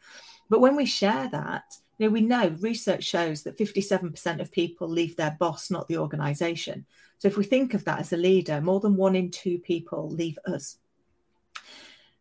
But 0.49 0.61
when 0.61 0.77
we 0.77 0.87
share 0.87 1.29
that, 1.31 1.65
you 1.99 2.07
know, 2.07 2.13
we 2.13 2.21
know 2.21 2.55
research 2.61 3.05
shows 3.05 3.43
that 3.43 3.59
57% 3.59 4.41
of 4.41 4.53
people 4.53 4.89
leave 4.89 5.17
their 5.17 5.37
boss, 5.39 5.71
not 5.71 5.89
the 5.89 5.99
organization. 5.99 6.87
So 7.19 7.29
if 7.29 7.37
we 7.37 7.45
think 7.45 7.73
of 7.75 7.85
that 7.85 8.01
as 8.01 8.13
a 8.13 8.19
leader, 8.19 8.61
more 8.61 8.81
than 8.81 8.97
one 8.97 9.17
in 9.17 9.31
two 9.31 9.59
people 9.59 10.11
leave 10.11 10.39
us. 10.47 10.77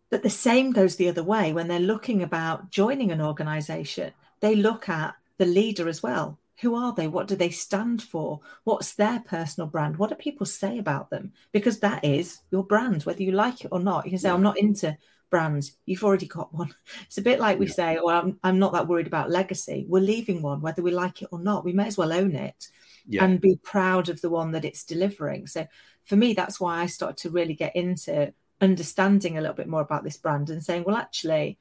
But 0.10 0.24
the 0.24 0.30
same 0.30 0.72
goes 0.72 0.96
the 0.96 1.10
other 1.10 1.24
way 1.24 1.52
when 1.52 1.68
they're 1.68 1.80
looking 1.80 2.24
about 2.24 2.72
joining 2.72 3.12
an 3.12 3.22
organization, 3.22 4.14
they 4.40 4.56
look 4.56 4.88
at 4.88 5.16
the 5.38 5.46
leader 5.46 5.90
as 5.90 6.02
well. 6.02 6.40
Who 6.62 6.76
are 6.76 6.94
they? 6.94 7.08
What 7.08 7.28
do 7.28 7.36
they 7.36 7.50
stand 7.50 8.02
for? 8.02 8.40
What's 8.64 8.94
their 8.94 9.20
personal 9.20 9.68
brand? 9.68 9.98
What 9.98 10.10
do 10.10 10.16
people 10.16 10.46
say 10.46 10.78
about 10.78 11.10
them? 11.10 11.34
Because 11.52 11.80
that 11.80 12.06
is 12.06 12.40
your 12.52 12.64
brand, 12.64 13.04
whether 13.04 13.24
you 13.24 13.32
like 13.32 13.66
it 13.66 13.70
or 13.72 13.80
not. 13.80 14.06
You 14.06 14.12
can 14.12 14.20
say, 14.20 14.30
I'm 14.30 14.42
not 14.42 14.58
into 14.58 14.98
brands. 15.30 15.76
You've 15.86 16.04
already 16.04 16.28
got 16.28 16.54
one. 16.54 16.74
It's 17.06 17.18
a 17.18 17.22
bit 17.22 17.40
like 17.40 17.60
we 17.60 17.68
say, 17.68 18.00
well, 18.02 18.18
I'm, 18.18 18.40
I'm 18.44 18.60
not 18.60 18.74
that 18.74 18.88
worried 18.88 19.08
about 19.08 19.30
legacy. 19.30 19.86
We're 19.88 20.00
leaving 20.00 20.42
one, 20.42 20.62
whether 20.62 20.82
we 20.82 20.92
like 20.92 21.22
it 21.22 21.30
or 21.32 21.40
not. 21.40 21.66
We 21.66 21.74
may 21.74 21.88
as 21.88 21.98
well 21.98 22.14
own 22.14 22.36
it 22.36 22.70
yeah. 23.08 23.24
and 23.24 23.42
be 23.42 23.60
proud 23.62 24.10
of 24.10 24.22
the 24.22 24.30
one 24.30 24.52
that 24.52 24.66
it's 24.66 24.86
delivering. 24.86 25.48
So 25.48 25.68
for 26.06 26.16
me, 26.16 26.34
that's 26.34 26.60
why 26.60 26.82
I 26.82 26.86
started 26.86 27.18
to 27.18 27.30
really 27.30 27.54
get 27.54 27.76
into 27.76 28.34
understanding 28.62 29.38
a 29.38 29.42
little 29.42 29.56
bit 29.56 29.68
more 29.68 29.82
about 29.82 30.04
this 30.04 30.18
brand 30.18 30.50
and 30.50 30.64
saying, 30.64 30.84
well, 30.86 30.96
actually, 30.96 31.58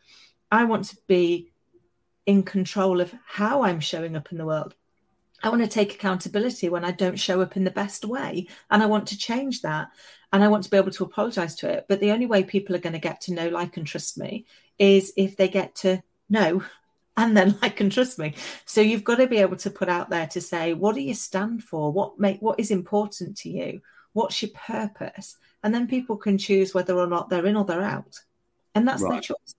I 0.51 0.65
want 0.65 0.87
to 0.87 0.99
be 1.07 1.51
in 2.27 2.43
control 2.43 3.01
of 3.01 3.13
how 3.27 3.63
I'm 3.63 3.81
showing 3.81 4.17
up 4.17 4.33
in 4.33 4.39
the 4.39 4.47
world. 4.47 4.75
I 5.45 5.51
want 5.51 5.61
to 5.61 5.69
take 5.69 5.95
accountability 5.95 6.71
when 6.71 6.87
I 6.87 6.91
don't 6.91 7.21
show 7.21 7.43
up 7.43 7.55
in 7.55 7.65
the 7.65 7.71
best 7.71 8.07
way. 8.07 8.49
And 8.71 8.83
I 8.83 8.87
want 8.87 9.09
to 9.09 9.19
change 9.19 9.61
that. 9.61 9.89
And 10.33 10.43
I 10.43 10.49
want 10.49 10.65
to 10.65 10.71
be 10.71 10.79
able 10.79 10.91
to 10.93 11.05
apologize 11.05 11.55
to 11.57 11.69
it. 11.69 11.85
But 11.87 12.01
the 12.01 12.13
only 12.13 12.25
way 12.25 12.45
people 12.45 12.75
are 12.75 12.81
going 12.81 12.95
to 12.95 12.99
get 12.99 13.21
to 13.23 13.35
know, 13.35 13.51
like, 13.51 13.77
and 13.77 13.87
trust 13.87 14.17
me 14.17 14.47
is 14.79 15.13
if 15.19 15.37
they 15.37 15.49
get 15.49 15.75
to 15.77 16.03
know 16.31 16.65
and 17.19 17.37
then 17.37 17.59
like 17.61 17.79
and 17.81 17.93
trust 17.93 18.19
me. 18.19 18.35
So 18.65 18.81
you've 18.81 19.05
got 19.05 19.17
to 19.17 19.27
be 19.27 19.37
able 19.37 19.57
to 19.59 19.71
put 19.71 19.91
out 19.91 20.09
there 20.09 20.27
to 20.29 20.41
say, 20.41 20.73
what 20.73 20.95
do 20.95 21.03
you 21.03 21.15
stand 21.15 21.63
for? 21.63 21.93
What 21.93 22.19
make 22.19 22.41
what 22.41 22.59
is 22.59 22.71
important 22.71 23.37
to 23.39 23.51
you? 23.51 23.83
What's 24.15 24.41
your 24.41 24.51
purpose? 24.55 25.37
And 25.63 25.75
then 25.75 25.87
people 25.87 26.17
can 26.17 26.39
choose 26.39 26.73
whether 26.73 26.99
or 26.99 27.07
not 27.07 27.29
they're 27.29 27.47
in 27.47 27.57
or 27.57 27.67
they're 27.67 27.83
out. 27.83 28.19
And 28.75 28.89
that's 28.89 29.03
right. 29.03 29.13
their 29.13 29.21
choice. 29.21 29.55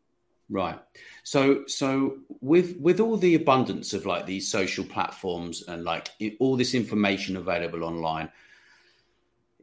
Right. 0.49 0.79
So 1.23 1.65
so 1.65 2.19
with 2.41 2.77
with 2.77 2.99
all 2.99 3.17
the 3.17 3.33
abundance 3.33 3.93
of 3.93 4.05
like 4.05 4.27
these 4.27 4.47
social 4.47 4.85
platforms 4.85 5.63
and 5.67 5.83
like 5.83 6.09
all 6.39 6.55
this 6.55 6.75
information 6.75 7.35
available 7.35 7.83
online, 7.83 8.29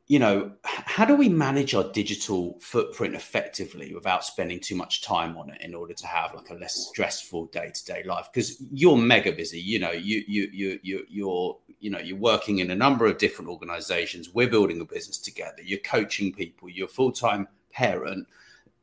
you 0.08 0.18
know, 0.18 0.52
how 0.64 1.04
do 1.04 1.14
we 1.14 1.28
manage 1.28 1.72
our 1.76 1.84
digital 1.92 2.58
footprint 2.60 3.14
effectively 3.14 3.94
without 3.94 4.24
spending 4.24 4.58
too 4.58 4.74
much 4.74 5.02
time 5.02 5.36
on 5.36 5.50
it 5.50 5.60
in 5.60 5.72
order 5.72 5.94
to 5.94 6.06
have 6.06 6.34
like 6.34 6.50
a 6.50 6.54
less 6.54 6.74
stressful 6.74 7.46
day 7.46 7.70
to 7.72 7.84
day 7.84 8.02
life? 8.02 8.28
Because 8.32 8.60
you're 8.72 8.96
mega 8.96 9.30
busy. 9.30 9.60
You 9.60 9.78
know, 9.78 9.92
you 9.92 10.24
you 10.26 10.48
you 10.52 10.80
you 10.82 11.06
you're 11.08 11.58
you 11.78 11.90
know 11.90 12.00
you're 12.00 12.16
working 12.16 12.58
in 12.58 12.72
a 12.72 12.76
number 12.76 13.06
of 13.06 13.18
different 13.18 13.52
organizations. 13.52 14.34
We're 14.34 14.50
building 14.50 14.80
a 14.80 14.84
business 14.84 15.18
together. 15.18 15.62
You're 15.62 15.78
coaching 15.78 16.32
people. 16.32 16.68
You're 16.68 16.86
a 16.86 16.90
full 16.90 17.12
time 17.12 17.46
parent. 17.70 18.26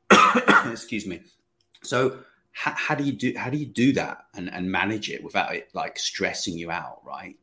Excuse 0.65 1.05
me 1.05 1.19
so 1.83 2.19
how, 2.51 2.73
how, 2.75 2.95
do 2.95 3.03
you 3.03 3.13
do 3.13 3.33
how 3.37 3.49
do 3.49 3.57
you 3.57 3.65
do 3.65 3.93
that 3.93 4.25
and, 4.35 4.51
and 4.51 4.71
manage 4.71 5.09
it 5.09 5.23
without 5.23 5.55
it 5.55 5.69
like 5.73 5.97
stressing 5.97 6.57
you 6.57 6.71
out, 6.71 7.01
right? 7.05 7.37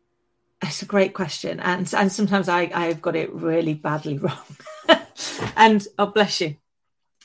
It's 0.62 0.82
a 0.82 0.86
great 0.86 1.14
question, 1.14 1.60
and 1.60 1.92
and 1.94 2.10
sometimes 2.10 2.48
I 2.48 2.70
I've 2.74 3.02
got 3.02 3.16
it 3.16 3.32
really 3.32 3.74
badly 3.74 4.18
wrong, 4.18 4.56
and 5.56 5.86
oh 5.98 6.06
bless 6.06 6.40
you. 6.40 6.56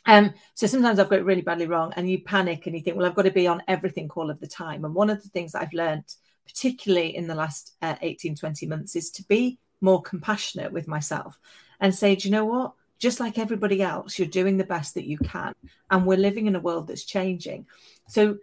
Um, 0.06 0.34
so 0.56 0.68
sometimes 0.68 1.00
I've 1.00 1.10
got 1.10 1.20
it 1.20 1.26
really 1.26 1.42
badly 1.42 1.68
wrong, 1.68 1.94
and 1.96 2.10
you 2.10 2.22
panic 2.24 2.66
and 2.66 2.76
you 2.76 2.82
think, 2.82 2.98
well, 2.98 3.06
I've 3.06 3.16
got 3.16 3.24
to 3.24 3.32
be 3.32 3.48
on 3.48 3.64
everything 3.68 4.10
all 4.16 4.30
of 4.30 4.40
the 4.40 4.48
time. 4.48 4.84
And 4.84 4.96
one 4.96 5.10
of 5.10 5.22
the 5.22 5.30
things 5.30 5.52
that 5.52 5.62
I've 5.62 5.74
learned, 5.74 6.06
particularly 6.46 7.16
in 7.16 7.28
the 7.28 7.36
last 7.36 7.74
uh, 7.82 7.96
18, 8.02 8.36
20 8.36 8.66
months, 8.66 8.96
is 8.96 9.12
to 9.12 9.24
be 9.24 9.60
more 9.80 10.02
compassionate 10.02 10.72
with 10.72 10.88
myself 10.88 11.40
and 11.80 11.94
say, 11.94 12.16
do 12.16 12.28
you 12.28 12.32
know 12.32 12.46
what? 12.46 12.74
Just 13.02 13.20
like 13.20 13.40
everybody 13.40 13.82
else, 13.82 14.18
you're 14.18 14.28
doing 14.28 14.58
the 14.58 14.64
best 14.64 14.94
that 14.94 15.08
you 15.08 15.18
can. 15.18 15.54
And 15.90 16.06
we're 16.06 16.18
living 16.18 16.46
in 16.46 16.56
a 16.56 16.60
world 16.60 16.88
that's 16.88 17.04
changing. 17.04 17.66
So 18.08 18.38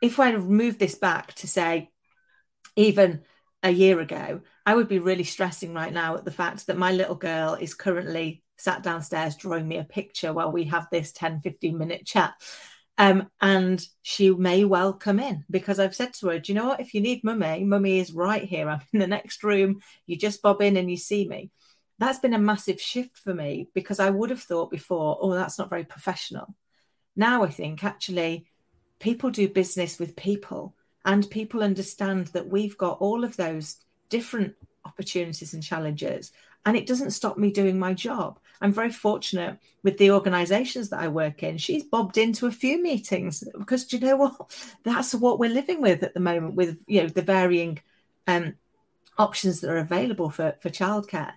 if 0.00 0.18
I 0.18 0.34
move 0.34 0.78
this 0.78 0.94
back 0.94 1.34
to 1.34 1.46
say, 1.46 1.90
even 2.74 3.22
a 3.62 3.70
year 3.70 4.00
ago, 4.00 4.40
I 4.64 4.74
would 4.74 4.88
be 4.88 4.98
really 4.98 5.24
stressing 5.24 5.74
right 5.74 5.92
now 5.92 6.16
at 6.16 6.24
the 6.24 6.30
fact 6.30 6.66
that 6.66 6.78
my 6.78 6.90
little 6.90 7.14
girl 7.14 7.54
is 7.54 7.74
currently 7.74 8.42
sat 8.56 8.82
downstairs 8.82 9.36
drawing 9.36 9.68
me 9.68 9.76
a 9.76 9.84
picture 9.84 10.32
while 10.32 10.50
we 10.50 10.64
have 10.64 10.88
this 10.90 11.12
10, 11.12 11.42
15 11.42 11.76
minute 11.76 12.06
chat. 12.06 12.32
Um, 12.98 13.28
and 13.42 13.86
she 14.00 14.30
may 14.30 14.64
well 14.64 14.94
come 14.94 15.20
in 15.20 15.44
because 15.50 15.78
I've 15.78 15.94
said 15.94 16.14
to 16.14 16.28
her, 16.28 16.38
Do 16.38 16.50
you 16.50 16.58
know 16.58 16.68
what? 16.68 16.80
If 16.80 16.94
you 16.94 17.02
need 17.02 17.22
mummy, 17.22 17.62
mummy 17.62 17.98
is 17.98 18.12
right 18.12 18.42
here. 18.42 18.70
I'm 18.70 18.80
in 18.94 19.00
the 19.00 19.06
next 19.06 19.44
room. 19.44 19.80
You 20.06 20.16
just 20.16 20.40
bob 20.40 20.62
in 20.62 20.78
and 20.78 20.90
you 20.90 20.96
see 20.96 21.28
me 21.28 21.50
that's 21.98 22.18
been 22.18 22.34
a 22.34 22.38
massive 22.38 22.80
shift 22.80 23.16
for 23.18 23.32
me 23.32 23.68
because 23.74 24.00
I 24.00 24.10
would 24.10 24.30
have 24.30 24.42
thought 24.42 24.70
before, 24.70 25.18
oh, 25.20 25.32
that's 25.32 25.58
not 25.58 25.70
very 25.70 25.84
professional. 25.84 26.54
Now 27.16 27.42
I 27.42 27.48
think 27.48 27.82
actually 27.84 28.46
people 28.98 29.30
do 29.30 29.48
business 29.48 29.98
with 29.98 30.16
people 30.16 30.74
and 31.04 31.28
people 31.30 31.62
understand 31.62 32.28
that 32.28 32.48
we've 32.48 32.76
got 32.76 33.00
all 33.00 33.24
of 33.24 33.36
those 33.36 33.76
different 34.08 34.54
opportunities 34.84 35.54
and 35.54 35.62
challenges 35.62 36.32
and 36.66 36.76
it 36.76 36.86
doesn't 36.86 37.12
stop 37.12 37.38
me 37.38 37.52
doing 37.52 37.78
my 37.78 37.94
job. 37.94 38.38
I'm 38.60 38.72
very 38.72 38.90
fortunate 38.90 39.58
with 39.84 39.98
the 39.98 40.10
organizations 40.10 40.90
that 40.90 41.00
I 41.00 41.08
work 41.08 41.42
in. 41.42 41.58
She's 41.58 41.84
bobbed 41.84 42.18
into 42.18 42.46
a 42.46 42.52
few 42.52 42.82
meetings 42.82 43.44
because 43.56 43.84
do 43.84 43.96
you 43.96 44.04
know 44.04 44.16
what? 44.16 44.76
That's 44.82 45.14
what 45.14 45.38
we're 45.38 45.50
living 45.50 45.80
with 45.80 46.02
at 46.02 46.12
the 46.12 46.20
moment 46.20 46.54
with 46.54 46.82
you 46.86 47.02
know 47.02 47.08
the 47.08 47.22
varying 47.22 47.78
um, 48.26 48.54
options 49.16 49.60
that 49.60 49.70
are 49.70 49.78
available 49.78 50.28
for 50.28 50.56
for 50.60 50.70
childcare. 50.70 51.32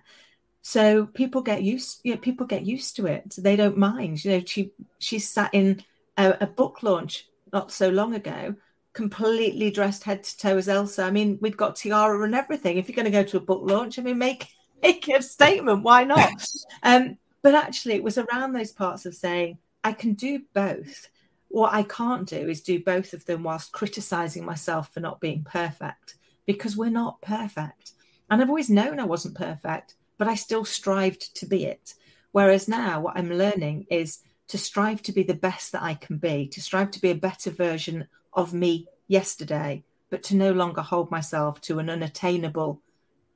So 0.62 1.06
people 1.06 1.42
get 1.42 1.62
used, 1.62 2.00
you 2.04 2.14
know, 2.14 2.20
people 2.20 2.46
get 2.46 2.66
used 2.66 2.96
to 2.96 3.06
it. 3.06 3.34
They 3.38 3.56
don't 3.56 3.78
mind. 3.78 4.24
You 4.24 4.32
know, 4.32 4.44
she 4.44 4.72
she 4.98 5.18
sat 5.18 5.54
in 5.54 5.82
a, 6.16 6.36
a, 6.42 6.46
book 6.46 6.82
launch 6.82 7.26
not 7.52 7.72
so 7.72 7.88
long 7.88 8.14
ago, 8.14 8.54
completely 8.92 9.70
dressed 9.70 10.04
head 10.04 10.22
to 10.22 10.36
toe 10.36 10.58
as 10.58 10.68
Elsa. 10.68 11.02
I 11.02 11.10
mean, 11.10 11.38
we've 11.40 11.56
got 11.56 11.76
tiara 11.76 12.22
and 12.22 12.34
everything. 12.34 12.76
If 12.76 12.88
you're 12.88 12.96
going 12.96 13.06
to 13.06 13.10
go 13.10 13.22
to 13.22 13.38
a 13.38 13.40
book 13.40 13.62
launch, 13.64 13.98
I 13.98 14.02
mean, 14.02 14.18
make 14.18 14.46
make 14.82 15.08
a 15.08 15.22
statement. 15.22 15.82
Why 15.82 16.04
not? 16.04 16.30
um, 16.82 17.16
but 17.42 17.54
actually, 17.54 17.94
it 17.94 18.04
was 18.04 18.18
around 18.18 18.52
those 18.52 18.72
parts 18.72 19.06
of 19.06 19.14
saying 19.14 19.58
I 19.82 19.92
can 19.92 20.12
do 20.12 20.42
both. 20.52 21.08
What 21.48 21.72
I 21.72 21.82
can't 21.82 22.28
do 22.28 22.48
is 22.48 22.60
do 22.60 22.82
both 22.82 23.12
of 23.12 23.24
them 23.24 23.42
whilst 23.42 23.72
criticizing 23.72 24.44
myself 24.44 24.92
for 24.92 25.00
not 25.00 25.20
being 25.20 25.42
perfect 25.42 26.16
because 26.46 26.76
we're 26.76 26.90
not 26.90 27.20
perfect. 27.22 27.92
And 28.30 28.40
I've 28.40 28.48
always 28.48 28.70
known 28.70 29.00
I 29.00 29.04
wasn't 29.04 29.34
perfect 29.34 29.94
but 30.20 30.28
I 30.28 30.34
still 30.34 30.66
strived 30.66 31.34
to 31.36 31.46
be 31.46 31.64
it. 31.64 31.94
Whereas 32.30 32.68
now, 32.68 33.00
what 33.00 33.16
I'm 33.16 33.30
learning 33.30 33.86
is 33.90 34.18
to 34.48 34.58
strive 34.58 35.00
to 35.04 35.12
be 35.12 35.22
the 35.22 35.32
best 35.32 35.72
that 35.72 35.82
I 35.82 35.94
can 35.94 36.18
be, 36.18 36.46
to 36.48 36.60
strive 36.60 36.90
to 36.90 37.00
be 37.00 37.08
a 37.10 37.14
better 37.14 37.50
version 37.50 38.06
of 38.34 38.52
me 38.52 38.86
yesterday, 39.08 39.82
but 40.10 40.22
to 40.24 40.36
no 40.36 40.52
longer 40.52 40.82
hold 40.82 41.10
myself 41.10 41.62
to 41.62 41.78
an 41.78 41.88
unattainable 41.88 42.82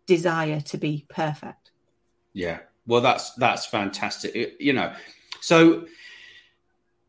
desire 0.05 0.61
to 0.61 0.77
be 0.77 1.07
perfect. 1.09 1.71
Yeah. 2.35 2.59
Well, 2.87 3.01
that's 3.01 3.33
that's 3.37 3.65
fantastic. 3.65 4.37
It, 4.37 4.57
you 4.61 4.75
know, 4.75 4.93
so 5.41 5.87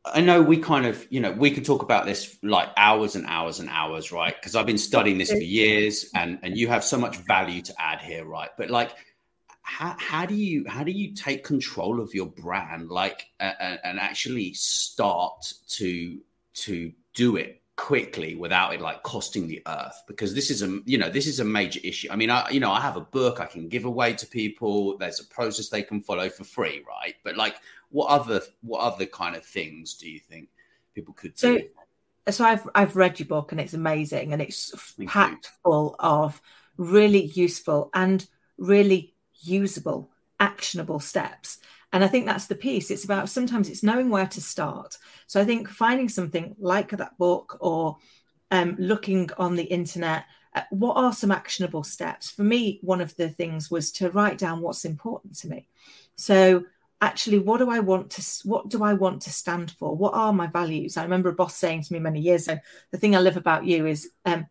I 0.06 0.22
know 0.22 0.42
we 0.42 0.56
kind 0.56 0.86
of, 0.86 1.06
you 1.10 1.20
know, 1.20 1.34
we 1.34 1.52
could 1.52 1.66
talk 1.66 1.82
about 1.82 2.06
this 2.06 2.38
like 2.42 2.70
hours 2.78 3.18
and 3.18 3.26
hours 3.26 3.60
and 3.60 3.68
hours, 3.70 4.14
right? 4.14 4.34
Because 4.34 4.56
I've 4.56 4.66
been 4.66 4.78
studying 4.78 5.18
this 5.18 5.32
for 5.32 5.38
years, 5.38 6.06
and 6.16 6.40
and 6.44 6.58
you 6.58 6.70
have 6.70 6.86
so 6.86 6.98
much 6.98 7.18
value 7.18 7.62
to 7.64 7.74
add 7.78 8.00
here, 8.00 8.24
right? 8.24 8.52
But 8.58 8.70
like, 8.70 8.92
how, 9.66 9.96
how 9.98 10.26
do 10.28 10.36
you 10.36 10.64
how 10.68 10.84
do 10.84 10.92
you 10.92 11.14
take 11.16 11.44
control 11.44 12.00
of 12.00 12.14
your 12.14 12.28
brand 12.28 12.90
like 12.90 13.26
uh, 13.40 13.78
and 13.84 14.00
actually 14.00 14.54
start 14.54 15.52
to 15.68 16.20
to 16.54 16.94
do 17.16 17.36
it 17.36 17.64
quickly 17.76 18.36
without 18.36 18.76
it 18.76 18.80
like 18.80 19.02
costing 19.02 19.48
the 19.48 19.64
earth? 19.66 20.04
Because 20.08 20.36
this 20.36 20.52
is 20.52 20.62
a 20.62 20.80
you 20.86 21.00
know 21.00 21.10
this 21.10 21.26
is 21.26 21.40
a 21.40 21.44
major 21.44 21.80
issue. 21.84 22.08
I 22.12 22.16
mean 22.16 22.30
i 22.30 22.48
you 22.52 22.60
know 22.60 22.72
i 22.72 22.80
have 22.80 22.96
a 22.96 23.02
book 23.02 23.40
i 23.40 23.46
can 23.48 23.68
give 23.68 23.86
away 23.86 24.14
to 24.14 24.28
people. 24.28 24.98
There's 24.98 25.20
a 25.20 25.26
process 25.26 25.70
they 25.70 25.82
can 25.82 26.00
follow 26.00 26.30
for 26.30 26.44
free 26.44 26.84
right? 26.88 27.16
But 27.24 27.36
like 27.36 27.56
what 27.90 28.10
other 28.10 28.42
what 28.62 28.82
other 28.82 29.08
kind 29.08 29.36
of 29.36 29.44
things 29.44 29.96
do 29.96 30.08
you 30.08 30.20
think 30.20 30.50
people 30.94 31.16
could 31.16 31.34
do? 31.34 31.64
so, 32.28 32.32
so 32.32 32.46
i've 32.46 32.68
i've 32.76 32.96
read 32.96 33.20
your 33.20 33.28
book 33.28 33.52
and 33.52 33.60
it's 33.62 33.74
amazing 33.74 34.32
and 34.32 34.42
it's 34.42 34.72
Thank 34.98 35.10
packed 35.10 35.46
you. 35.46 35.52
full 35.64 35.96
of 36.00 36.42
really 36.78 37.26
useful 37.26 37.90
and 37.94 38.26
really 38.58 39.15
usable, 39.42 40.12
actionable 40.40 41.00
steps. 41.00 41.60
And 41.94 42.04
I 42.04 42.08
think 42.08 42.26
that's 42.26 42.48
the 42.48 42.56
piece. 42.56 42.92
It's 42.92 43.06
about 43.06 43.30
sometimes 43.30 43.70
it's 43.70 43.84
knowing 43.84 44.10
where 44.10 44.28
to 44.28 44.42
start. 44.42 44.98
So 45.28 45.40
I 45.40 45.46
think 45.46 45.70
finding 45.70 46.10
something 46.10 46.56
like 46.60 46.92
that 46.92 47.18
book 47.18 47.58
or 47.62 47.98
um, 48.52 48.76
looking 48.78 49.30
on 49.38 49.56
the 49.56 49.64
internet, 49.64 50.26
uh, 50.54 50.64
what 50.72 50.96
are 50.98 51.14
some 51.14 51.32
actionable 51.32 51.84
steps? 51.84 52.30
For 52.32 52.44
me, 52.44 52.80
one 52.82 53.02
of 53.02 53.16
the 53.16 53.30
things 53.30 53.72
was 53.72 53.92
to 53.94 54.10
write 54.12 54.38
down 54.38 54.62
what's 54.62 54.86
important 54.86 55.38
to 55.38 55.48
me. 55.48 55.68
So 56.16 56.66
actually, 57.02 57.40
what 57.40 57.58
do 57.58 57.70
I 57.70 57.80
want 57.80 58.10
to 58.12 58.48
what 58.48 58.70
do 58.70 58.84
I 58.84 58.94
want 58.94 59.22
to 59.24 59.30
stand 59.30 59.72
for? 59.72 59.96
What 59.96 60.14
are 60.14 60.34
my 60.34 60.48
values? 60.48 60.98
I 60.98 61.04
remember 61.04 61.30
a 61.30 61.34
boss 61.34 61.56
saying 61.56 61.84
to 61.84 61.94
me 61.94 62.00
many 62.00 62.20
years 62.20 62.48
ago, 62.48 62.60
the 62.92 62.98
thing 62.98 63.16
I 63.16 63.20
love 63.20 63.38
about 63.38 63.66
you 63.66 63.86
is 63.86 64.10
um, 64.26 64.48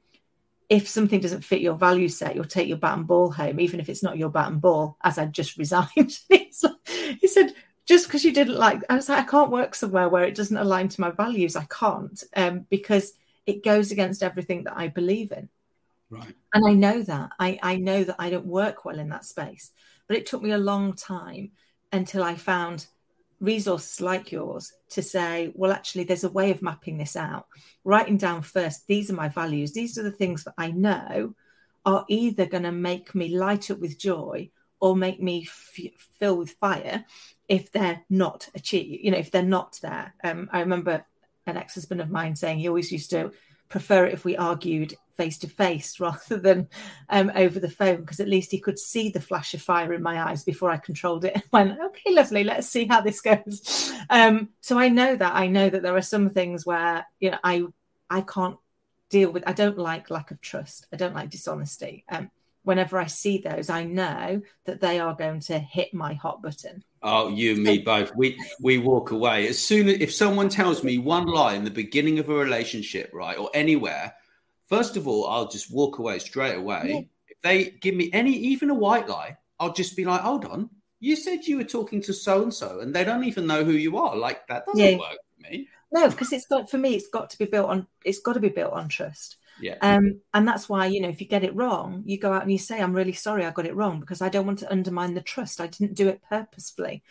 if 0.69 0.89
something 0.89 1.21
doesn't 1.21 1.45
fit 1.45 1.61
your 1.61 1.75
value 1.75 2.09
set, 2.09 2.35
you'll 2.35 2.45
take 2.45 2.69
your 2.69 2.79
bat 2.79 2.97
and 2.99 3.07
ball 3.07 3.31
home, 3.31 3.61
even 3.61 3.81
if 3.81 3.89
it's 3.89 4.03
not 4.03 4.17
your 4.17 4.31
bat 4.31 4.51
and 4.51 4.61
ball, 4.61 4.97
as 5.03 5.19
I 5.19 5.27
just 5.27 5.57
resigned. 5.59 6.19
he 6.29 7.27
said, 7.29 7.55
just 7.87 8.07
because 8.07 8.25
you 8.25 8.33
didn't 8.33 8.57
like, 8.57 8.81
I 8.89 8.95
was 8.95 9.09
like, 9.09 9.27
I 9.27 9.31
can't 9.31 9.51
work 9.51 9.75
somewhere 9.75 10.09
where 10.09 10.25
it 10.25 10.35
doesn't 10.35 10.57
align 10.57 10.89
to 10.89 11.01
my 11.01 11.11
values. 11.11 11.55
I 11.57 11.65
can't 11.65 12.23
um, 12.35 12.67
because 12.71 13.13
it 13.47 13.63
goes 13.63 13.93
against 13.93 14.23
everything 14.23 14.65
that 14.65 14.77
I 14.77 14.89
believe 14.89 15.33
in. 15.33 15.49
Right. 16.09 16.35
And 16.55 16.67
I 16.67 16.73
know 16.73 17.03
that. 17.03 17.31
I, 17.39 17.59
I 17.63 17.77
know 17.77 18.05
that 18.05 18.17
I 18.19 18.31
don't 18.31 18.47
work 18.47 18.85
well 18.85 18.99
in 18.99 19.11
that 19.11 19.25
space. 19.25 19.71
But 20.07 20.17
it 20.17 20.27
took 20.27 20.43
me 20.43 20.53
a 20.53 20.59
long 20.59 20.95
time 20.95 21.53
until 21.93 22.23
I 22.23 22.37
found 22.37 22.87
resources 23.45 24.01
like 24.01 24.33
yours 24.33 24.73
to 24.91 25.03
say, 25.03 25.53
well, 25.55 25.73
actually, 25.73 26.05
there's 26.05 26.25
a 26.25 26.31
way 26.31 26.51
of 26.51 26.63
mapping 26.63 26.99
this 26.99 27.17
out. 27.17 27.47
Writing 27.85 28.17
down 28.17 28.43
first, 28.43 28.87
these 28.87 29.11
are 29.11 29.15
my 29.15 29.29
values. 29.29 29.73
These 29.73 29.99
are 29.99 30.03
the 30.03 30.11
things 30.11 30.45
that 30.45 30.55
I 30.59 30.71
know 30.71 31.35
are 31.85 32.05
either 32.09 32.47
going 32.47 32.63
to 32.63 32.73
make 32.73 33.15
me 33.15 33.37
light 33.37 33.71
up 33.71 33.79
with 33.79 33.99
joy 33.99 34.51
or 34.81 34.97
make 34.97 35.21
me 35.23 35.47
f- 35.47 35.93
fill 36.19 36.37
with 36.37 36.53
fire 36.53 37.05
if 37.49 37.71
they're 37.73 38.03
not 38.09 38.49
achieved, 38.55 39.05
you 39.05 39.11
know, 39.11 39.19
if 39.19 39.31
they're 39.31 39.43
not 39.43 39.79
there. 39.83 40.15
Um, 40.25 40.49
I 40.53 40.61
remember 40.61 41.05
an 41.47 41.57
ex 41.57 41.75
husband 41.75 42.01
of 42.01 42.11
mine 42.11 42.37
saying 42.37 42.59
he 42.59 42.69
always 42.69 42.91
used 42.91 43.11
to 43.11 43.33
prefer 43.69 44.07
it 44.07 44.15
if 44.15 44.25
we 44.25 44.37
argued 44.37 44.95
face 45.17 45.39
to 45.39 45.49
face 45.49 46.01
rather 46.01 46.37
than 46.37 46.69
um, 47.09 47.31
over 47.35 47.59
the 47.59 47.71
phone 47.71 48.01
because 48.01 48.21
at 48.21 48.29
least 48.29 48.51
he 48.51 48.59
could 48.59 48.79
see 48.79 49.11
the 49.11 49.21
flash 49.21 49.55
of 49.55 49.63
fire 49.63 49.93
in 49.93 50.03
my 50.03 50.31
eyes 50.31 50.45
before 50.45 50.71
I 50.71 50.77
controlled 50.77 51.25
it 51.25 51.35
and 51.35 51.45
went, 51.53 51.81
okay, 51.81 52.13
lovely, 52.13 52.45
let's 52.45 52.69
see 52.69 52.87
how 52.87 53.01
this 53.01 53.21
goes. 53.21 53.93
Um, 54.11 54.51
so 54.61 54.79
I 54.79 54.91
know 54.91 55.17
that 55.17 55.35
I 55.35 55.47
know 55.47 55.71
that 55.71 55.83
there 55.83 55.97
are 55.97 56.03
some 56.03 56.29
things 56.29 56.67
where 56.67 57.07
you 57.21 57.31
know 57.31 57.39
I 57.43 57.65
I 58.11 58.21
can't 58.21 58.59
deal 59.09 59.31
with. 59.31 59.45
I 59.47 59.55
don't 59.55 59.79
like 59.79 60.11
lack 60.11 60.31
of 60.31 60.43
trust. 60.43 60.87
I 60.93 60.97
don't 60.97 61.15
like 61.15 61.31
dishonesty. 61.31 62.05
Um, 62.11 62.31
whenever 62.65 62.99
I 62.99 63.07
see 63.07 63.39
those, 63.39 63.71
I 63.71 63.85
know 63.85 64.43
that 64.65 64.81
they 64.81 64.99
are 64.99 65.15
going 65.15 65.41
to 65.41 65.59
hit 65.59 65.95
my 65.95 66.15
hot 66.15 66.43
button. 66.43 66.85
Oh, 67.03 67.29
you 67.29 67.55
and 67.55 67.63
me 67.63 67.79
both. 67.79 68.15
We 68.17 68.39
we 68.61 68.79
walk 68.79 69.11
away 69.11 69.47
as 69.49 69.59
soon 69.59 69.89
as 69.89 70.01
if 70.01 70.13
someone 70.13 70.49
tells 70.49 70.83
me 70.83 70.99
one 70.99 71.27
lie 71.27 71.55
in 71.55 71.65
the 71.65 71.71
beginning 71.71 72.19
of 72.19 72.29
a 72.29 72.35
relationship, 72.35 73.11
right, 73.13 73.39
or 73.39 73.51
anywhere. 73.55 74.15
First 74.77 74.97
of 74.97 75.07
all, 75.07 75.27
I'll 75.27 75.49
just 75.49 75.73
walk 75.73 75.99
away 75.99 76.19
straight 76.19 76.57
away. 76.57 76.83
Yeah. 76.87 77.01
If 77.29 77.41
they 77.43 77.71
give 77.81 77.95
me 77.95 78.11
any, 78.13 78.33
even 78.33 78.71
a 78.71 78.75
white 78.75 79.09
lie, 79.09 79.37
I'll 79.61 79.73
just 79.73 79.97
be 79.97 80.05
like, 80.05 80.21
"Hold 80.23 80.45
on, 80.45 80.71
you 81.01 81.17
said 81.17 81.47
you 81.47 81.59
were 81.59 81.65
talking 81.65 82.03
to 82.03 82.13
so 82.13 82.43
and 82.43 82.53
so, 82.53 82.81
and 82.81 82.95
they 82.95 83.05
don't 83.05 83.25
even 83.25 83.47
know 83.47 83.65
who 83.65 83.73
you 83.73 83.99
are. 83.99 84.17
Like 84.17 84.47
that 84.49 84.67
doesn't 84.67 84.81
yeah. 84.81 84.99
work 84.99 85.19
for 85.35 85.51
me." 85.51 85.69
No, 85.93 86.09
because 86.09 86.33
it's 86.33 86.47
got 86.47 86.71
for 86.71 86.79
me, 86.79 86.95
it's 86.95 87.09
got 87.09 87.31
to 87.31 87.39
be 87.39 87.45
built 87.45 87.69
on. 87.69 87.87
It's 88.05 88.21
got 88.21 88.33
to 88.33 88.41
be 88.41 88.49
built 88.49 88.73
on 88.73 88.89
trust. 88.89 89.37
Yeah. 89.61 89.77
Um, 89.81 90.21
and 90.33 90.49
that's 90.49 90.69
why, 90.69 90.87
you 90.87 91.01
know, 91.01 91.09
if 91.09 91.21
you 91.21 91.29
get 91.29 91.45
it 91.45 91.55
wrong, 91.55 92.03
you 92.05 92.19
go 92.19 92.33
out 92.33 92.43
and 92.43 92.51
you 92.51 92.59
say, 92.59 92.81
I'm 92.81 92.93
really 92.93 93.13
sorry 93.13 93.45
I 93.45 93.53
got 93.53 93.67
it 93.67 93.77
wrong 93.77 94.01
because 94.01 94.21
I 94.21 94.29
don't 94.29 94.47
want 94.47 94.59
to 94.61 94.73
undermine 94.73 95.15
the 95.15 95.21
trust. 95.21 95.61
I 95.61 95.69
didn't 95.69 95.95
do 95.95 96.09
it 96.09 96.23
purposefully. 96.29 97.05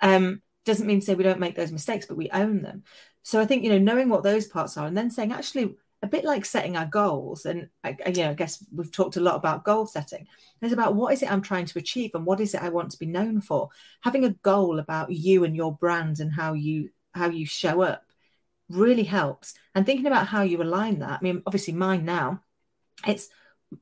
Um, 0.00 0.42
doesn't 0.64 0.86
mean 0.86 1.00
to 1.00 1.06
say 1.06 1.14
we 1.16 1.24
don't 1.24 1.40
make 1.40 1.56
those 1.56 1.72
mistakes, 1.72 2.06
but 2.06 2.16
we 2.16 2.30
own 2.30 2.62
them. 2.62 2.84
So 3.22 3.40
I 3.40 3.46
think, 3.46 3.64
you 3.64 3.70
know, 3.70 3.78
knowing 3.78 4.08
what 4.08 4.22
those 4.22 4.46
parts 4.46 4.76
are 4.76 4.86
and 4.86 4.96
then 4.96 5.10
saying, 5.10 5.32
actually, 5.32 5.74
a 6.02 6.06
bit 6.06 6.24
like 6.24 6.44
setting 6.44 6.76
our 6.76 6.86
goals. 6.86 7.44
And, 7.44 7.68
I, 7.82 7.96
you 8.06 8.24
know, 8.24 8.30
I 8.30 8.34
guess 8.34 8.64
we've 8.72 8.92
talked 8.92 9.16
a 9.16 9.20
lot 9.20 9.36
about 9.36 9.64
goal 9.64 9.86
setting. 9.86 10.26
It's 10.62 10.72
about 10.72 10.94
what 10.94 11.12
is 11.12 11.22
it 11.22 11.30
I'm 11.30 11.42
trying 11.42 11.66
to 11.66 11.78
achieve 11.78 12.12
and 12.14 12.24
what 12.24 12.40
is 12.40 12.54
it 12.54 12.62
I 12.62 12.68
want 12.68 12.90
to 12.92 12.98
be 12.98 13.06
known 13.06 13.40
for? 13.40 13.68
Having 14.02 14.24
a 14.24 14.34
goal 14.42 14.78
about 14.78 15.10
you 15.10 15.44
and 15.44 15.56
your 15.56 15.74
brand 15.74 16.20
and 16.20 16.32
how 16.32 16.52
you 16.52 16.90
how 17.14 17.28
you 17.28 17.46
show 17.46 17.82
up 17.82 18.04
really 18.68 19.02
helps. 19.02 19.54
And 19.74 19.84
thinking 19.84 20.06
about 20.06 20.28
how 20.28 20.42
you 20.42 20.62
align 20.62 21.00
that, 21.00 21.18
I 21.18 21.22
mean, 21.22 21.42
obviously 21.46 21.74
mine 21.74 22.04
now, 22.04 22.42
it's 23.06 23.28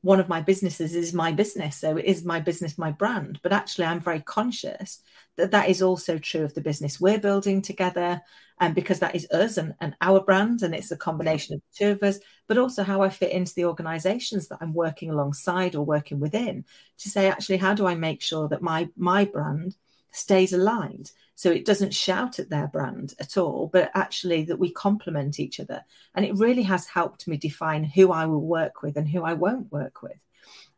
one 0.01 0.19
of 0.19 0.27
my 0.27 0.41
businesses 0.41 0.95
is 0.95 1.13
my 1.13 1.31
business. 1.31 1.77
So 1.77 1.97
it 1.97 2.05
is 2.05 2.25
my 2.25 2.39
business, 2.39 2.77
my 2.77 2.91
brand. 2.91 3.39
But 3.41 3.53
actually, 3.53 3.85
I'm 3.85 3.99
very 3.99 4.21
conscious 4.21 5.01
that 5.37 5.51
that 5.51 5.69
is 5.69 5.81
also 5.81 6.17
true 6.17 6.43
of 6.43 6.53
the 6.53 6.61
business 6.61 6.99
we're 6.99 7.19
building 7.19 7.61
together. 7.61 8.21
And 8.59 8.73
because 8.73 8.99
that 8.99 9.15
is 9.15 9.29
us 9.31 9.57
and, 9.57 9.75
and 9.79 9.95
our 10.01 10.19
brand, 10.19 10.63
and 10.63 10.73
it's 10.73 10.91
a 10.91 10.97
combination 10.97 11.55
of 11.55 11.61
the 11.61 11.85
two 11.85 11.91
of 11.91 12.03
us, 12.03 12.19
but 12.47 12.57
also 12.57 12.83
how 12.83 13.01
I 13.01 13.09
fit 13.09 13.31
into 13.31 13.53
the 13.53 13.65
organizations 13.65 14.47
that 14.47 14.57
I'm 14.61 14.73
working 14.73 15.09
alongside 15.09 15.75
or 15.75 15.85
working 15.85 16.19
within 16.19 16.65
to 16.99 17.09
say, 17.09 17.27
actually, 17.27 17.57
how 17.57 17.75
do 17.75 17.85
I 17.85 17.95
make 17.95 18.21
sure 18.21 18.47
that 18.49 18.61
my 18.61 18.89
my 18.97 19.25
brand 19.25 19.75
stays 20.11 20.53
aligned? 20.53 21.11
So 21.35 21.51
it 21.51 21.65
doesn't 21.65 21.93
shout 21.93 22.39
at 22.39 22.49
their 22.49 22.67
brand 22.67 23.13
at 23.19 23.37
all, 23.37 23.69
but 23.71 23.91
actually 23.93 24.43
that 24.45 24.57
we 24.57 24.71
complement 24.71 25.39
each 25.39 25.59
other. 25.59 25.83
And 26.15 26.25
it 26.25 26.35
really 26.35 26.63
has 26.63 26.87
helped 26.87 27.27
me 27.27 27.37
define 27.37 27.83
who 27.83 28.11
I 28.11 28.25
will 28.25 28.41
work 28.41 28.81
with 28.81 28.97
and 28.97 29.07
who 29.07 29.23
I 29.23 29.33
won't 29.33 29.71
work 29.71 30.01
with 30.01 30.17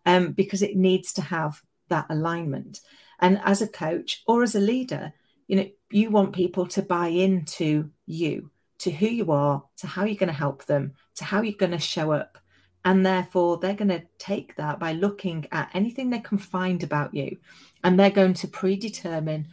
um, 0.06 0.34
because 0.34 0.62
it 0.62 0.76
needs 0.76 1.14
to 1.14 1.22
have 1.22 1.62
that 1.88 2.08
alignment. 2.10 2.82
And 3.20 3.40
as 3.44 3.62
a 3.62 3.68
coach 3.68 4.22
or 4.28 4.44
as 4.44 4.56
a 4.56 4.60
leader, 4.60 5.14
you 5.48 5.56
know, 5.56 5.70
you 5.90 6.10
want 6.10 6.34
people 6.34 6.68
to 6.68 6.82
buy 6.82 7.08
into 7.08 7.90
you, 8.06 8.52
to 8.80 8.92
who 8.92 9.08
you 9.08 9.32
are, 9.32 9.64
to 9.78 9.88
how 9.88 10.04
you're 10.04 10.16
going 10.16 10.28
to 10.28 10.34
help 10.34 10.66
them, 10.66 10.94
to 11.16 11.24
how 11.24 11.42
you're 11.42 11.54
going 11.58 11.72
to 11.72 11.80
show 11.80 12.12
up. 12.12 12.38
And 12.86 13.06
therefore, 13.06 13.58
they're 13.58 13.74
going 13.74 13.90
to 13.90 14.04
take 14.18 14.56
that 14.56 14.80
by 14.80 14.94
looking 14.94 15.46
at 15.52 15.70
anything 15.74 16.10
they 16.10 16.20
can 16.20 16.38
find 16.38 16.82
about 16.82 17.14
you. 17.14 17.38
And 17.84 18.00
they're 18.00 18.10
going 18.10 18.34
to 18.36 18.48
predetermine 18.48 19.48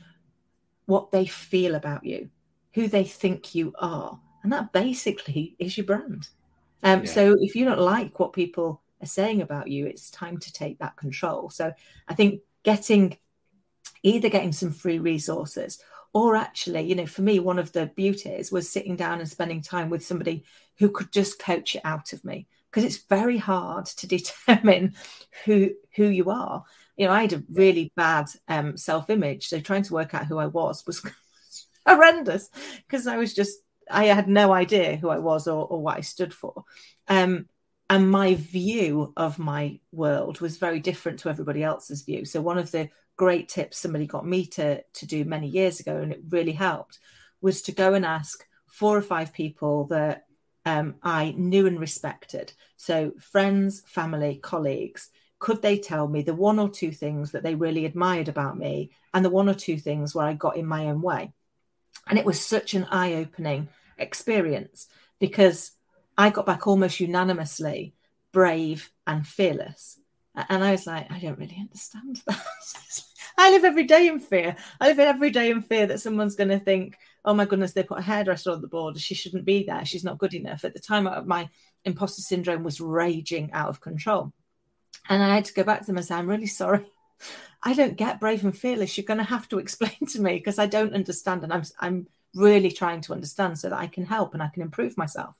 what 0.86 1.10
they 1.10 1.26
feel 1.26 1.74
about 1.74 2.04
you, 2.04 2.30
who 2.74 2.86
they 2.86 3.04
think 3.04 3.54
you 3.54 3.72
are. 3.78 4.18
And 4.42 4.52
that 4.52 4.72
basically 4.72 5.56
is 5.58 5.76
your 5.76 5.86
brand. 5.86 6.28
Um, 6.82 7.00
yeah. 7.00 7.10
So 7.10 7.36
if 7.40 7.56
you 7.56 7.64
don't 7.64 7.80
like 7.80 8.20
what 8.20 8.32
people 8.32 8.82
are 9.02 9.06
saying 9.06 9.42
about 9.42 9.68
you, 9.68 9.86
it's 9.86 10.10
time 10.10 10.38
to 10.38 10.52
take 10.52 10.78
that 10.78 10.96
control. 10.96 11.50
So 11.50 11.72
I 12.08 12.14
think 12.14 12.42
getting 12.62 13.16
either 14.02 14.28
getting 14.28 14.52
some 14.52 14.70
free 14.70 14.98
resources 14.98 15.80
or 16.12 16.36
actually, 16.36 16.82
you 16.82 16.94
know, 16.94 17.06
for 17.06 17.22
me, 17.22 17.40
one 17.40 17.58
of 17.58 17.72
the 17.72 17.86
beauties 17.96 18.52
was 18.52 18.70
sitting 18.70 18.94
down 18.94 19.18
and 19.18 19.28
spending 19.28 19.60
time 19.60 19.90
with 19.90 20.04
somebody 20.04 20.44
who 20.78 20.88
could 20.90 21.12
just 21.12 21.38
coach 21.38 21.74
it 21.74 21.82
out 21.84 22.12
of 22.12 22.24
me 22.24 22.46
because 22.76 22.94
it's 22.94 23.04
very 23.08 23.38
hard 23.38 23.86
to 23.86 24.06
determine 24.16 24.94
who 25.44 25.70
who 25.96 26.06
you 26.06 26.30
are 26.30 26.64
you 26.96 27.06
know, 27.06 27.12
I 27.12 27.22
had 27.22 27.32
a 27.34 27.42
really 27.52 27.92
bad 27.94 28.26
um, 28.48 28.76
self 28.76 29.10
image. 29.10 29.48
So 29.48 29.60
trying 29.60 29.82
to 29.84 29.92
work 29.92 30.14
out 30.14 30.26
who 30.26 30.38
I 30.38 30.46
was 30.46 30.84
was 30.86 31.02
horrendous 31.86 32.48
because 32.86 33.06
I 33.06 33.16
was 33.16 33.34
just, 33.34 33.58
I 33.90 34.06
had 34.06 34.28
no 34.28 34.52
idea 34.52 34.96
who 34.96 35.10
I 35.10 35.18
was 35.18 35.46
or, 35.46 35.66
or 35.66 35.80
what 35.80 35.98
I 35.98 36.00
stood 36.00 36.32
for. 36.32 36.64
Um, 37.08 37.46
and 37.88 38.10
my 38.10 38.34
view 38.34 39.12
of 39.16 39.38
my 39.38 39.78
world 39.92 40.40
was 40.40 40.56
very 40.56 40.80
different 40.80 41.20
to 41.20 41.28
everybody 41.28 41.62
else's 41.62 42.02
view. 42.02 42.24
So 42.24 42.40
one 42.40 42.58
of 42.58 42.72
the 42.72 42.88
great 43.16 43.48
tips 43.48 43.78
somebody 43.78 44.06
got 44.06 44.26
me 44.26 44.46
to, 44.46 44.82
to 44.82 45.06
do 45.06 45.24
many 45.24 45.46
years 45.46 45.78
ago, 45.78 45.98
and 45.98 46.12
it 46.12 46.20
really 46.28 46.52
helped, 46.52 46.98
was 47.40 47.62
to 47.62 47.72
go 47.72 47.94
and 47.94 48.04
ask 48.04 48.44
four 48.66 48.96
or 48.96 49.02
five 49.02 49.32
people 49.32 49.86
that 49.86 50.24
um, 50.66 50.96
I 51.02 51.34
knew 51.36 51.66
and 51.66 51.80
respected. 51.80 52.52
So 52.76 53.12
friends, 53.18 53.82
family, 53.86 54.38
colleagues 54.42 55.10
could 55.38 55.60
they 55.60 55.78
tell 55.78 56.08
me 56.08 56.22
the 56.22 56.34
one 56.34 56.58
or 56.58 56.68
two 56.68 56.90
things 56.90 57.32
that 57.32 57.42
they 57.42 57.54
really 57.54 57.84
admired 57.84 58.28
about 58.28 58.56
me 58.56 58.90
and 59.12 59.24
the 59.24 59.30
one 59.30 59.48
or 59.48 59.54
two 59.54 59.78
things 59.78 60.14
where 60.14 60.26
I 60.26 60.32
got 60.32 60.56
in 60.56 60.66
my 60.66 60.86
own 60.86 61.02
way? 61.02 61.32
And 62.06 62.18
it 62.18 62.24
was 62.24 62.40
such 62.40 62.74
an 62.74 62.84
eye 62.84 63.14
opening 63.14 63.68
experience 63.98 64.86
because 65.18 65.72
I 66.16 66.30
got 66.30 66.46
back 66.46 66.66
almost 66.66 67.00
unanimously 67.00 67.94
brave 68.32 68.90
and 69.06 69.26
fearless. 69.26 70.00
And 70.34 70.62
I 70.62 70.72
was 70.72 70.86
like, 70.86 71.10
I 71.10 71.18
don't 71.18 71.38
really 71.38 71.58
understand 71.58 72.22
that. 72.26 72.40
I 73.38 73.50
live 73.50 73.64
every 73.64 73.84
day 73.84 74.08
in 74.08 74.20
fear. 74.20 74.56
I 74.80 74.88
live 74.88 74.98
every 74.98 75.30
day 75.30 75.50
in 75.50 75.60
fear 75.60 75.86
that 75.86 76.00
someone's 76.00 76.36
going 76.36 76.48
to 76.48 76.58
think, 76.58 76.96
oh 77.26 77.34
my 77.34 77.44
goodness, 77.44 77.72
they 77.72 77.82
put 77.82 77.98
a 77.98 78.02
hairdresser 78.02 78.52
on 78.52 78.62
the 78.62 78.68
board. 78.68 78.98
She 78.98 79.14
shouldn't 79.14 79.44
be 79.44 79.64
there. 79.64 79.84
She's 79.84 80.04
not 80.04 80.18
good 80.18 80.32
enough. 80.32 80.64
At 80.64 80.74
the 80.74 80.80
time, 80.80 81.08
uh, 81.08 81.22
my 81.22 81.50
imposter 81.84 82.22
syndrome 82.22 82.62
was 82.62 82.80
raging 82.80 83.52
out 83.52 83.68
of 83.68 83.80
control. 83.80 84.32
And 85.08 85.22
I 85.22 85.34
had 85.34 85.44
to 85.46 85.54
go 85.54 85.64
back 85.64 85.80
to 85.80 85.86
them 85.86 85.96
and 85.96 86.06
say, 86.06 86.14
I'm 86.14 86.28
really 86.28 86.46
sorry. 86.46 86.86
I 87.62 87.74
don't 87.74 87.96
get 87.96 88.20
brave 88.20 88.44
and 88.44 88.56
fearless. 88.56 88.96
You're 88.96 89.04
going 89.04 89.18
to 89.18 89.24
have 89.24 89.48
to 89.48 89.58
explain 89.58 90.06
to 90.08 90.20
me 90.20 90.34
because 90.34 90.58
I 90.58 90.66
don't 90.66 90.94
understand. 90.94 91.42
And 91.42 91.52
I'm, 91.52 91.64
I'm 91.80 92.06
really 92.34 92.70
trying 92.70 93.00
to 93.02 93.12
understand 93.12 93.58
so 93.58 93.70
that 93.70 93.78
I 93.78 93.88
can 93.88 94.04
help 94.04 94.32
and 94.32 94.42
I 94.42 94.48
can 94.48 94.62
improve 94.62 94.96
myself. 94.96 95.36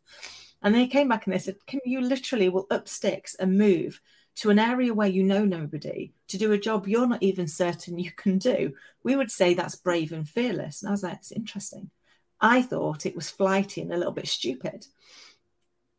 And 0.63 0.75
they 0.75 0.89
came 0.89 1.09
back 1.09 1.27
and 1.27 1.35
they 1.35 1.39
said, 1.39 1.57
Can 1.67 1.81
you 1.85 2.01
literally 2.01 2.49
will 2.49 2.67
up 2.71 2.89
sticks 2.89 3.37
and 3.37 3.57
move 3.57 4.01
to 4.37 4.51
an 4.51 4.59
area 4.59 4.93
where 4.95 5.09
you 5.09 5.23
know 5.23 5.45
nobody 5.45 6.13
to 6.29 6.39
do 6.39 6.53
a 6.53 6.59
job 6.59 6.87
you're 6.87 7.07
not 7.07 7.23
even 7.23 7.49
certain 7.49 7.99
you 7.99 8.11
can 8.11 8.39
do? 8.39 8.75
We 9.03 9.17
would 9.17 9.31
say 9.31 9.55
that's 9.55 9.77
brave 9.77 10.13
and 10.13 10.29
fearless. 10.29 10.83
And 10.83 10.89
I 10.89 10.93
was 10.93 11.03
like, 11.03 11.15
It's 11.15 11.33
interesting. 11.33 11.91
I 12.41 12.63
thought 12.63 13.07
it 13.07 13.17
was 13.17 13.31
flighty 13.31 13.81
and 13.81 13.93
a 13.93 13.97
little 13.97 14.13
bit 14.13 14.29
stupid. 14.29 14.87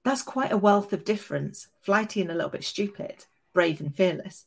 That's 0.03 0.21
quite 0.21 0.51
a 0.51 0.57
wealth 0.57 0.93
of 0.93 1.03
difference, 1.03 1.67
flighty 1.81 2.21
and 2.21 2.31
a 2.31 2.35
little 2.35 2.49
bit 2.49 2.63
stupid 2.63 3.25
brave 3.53 3.81
and 3.81 3.95
fearless. 3.95 4.45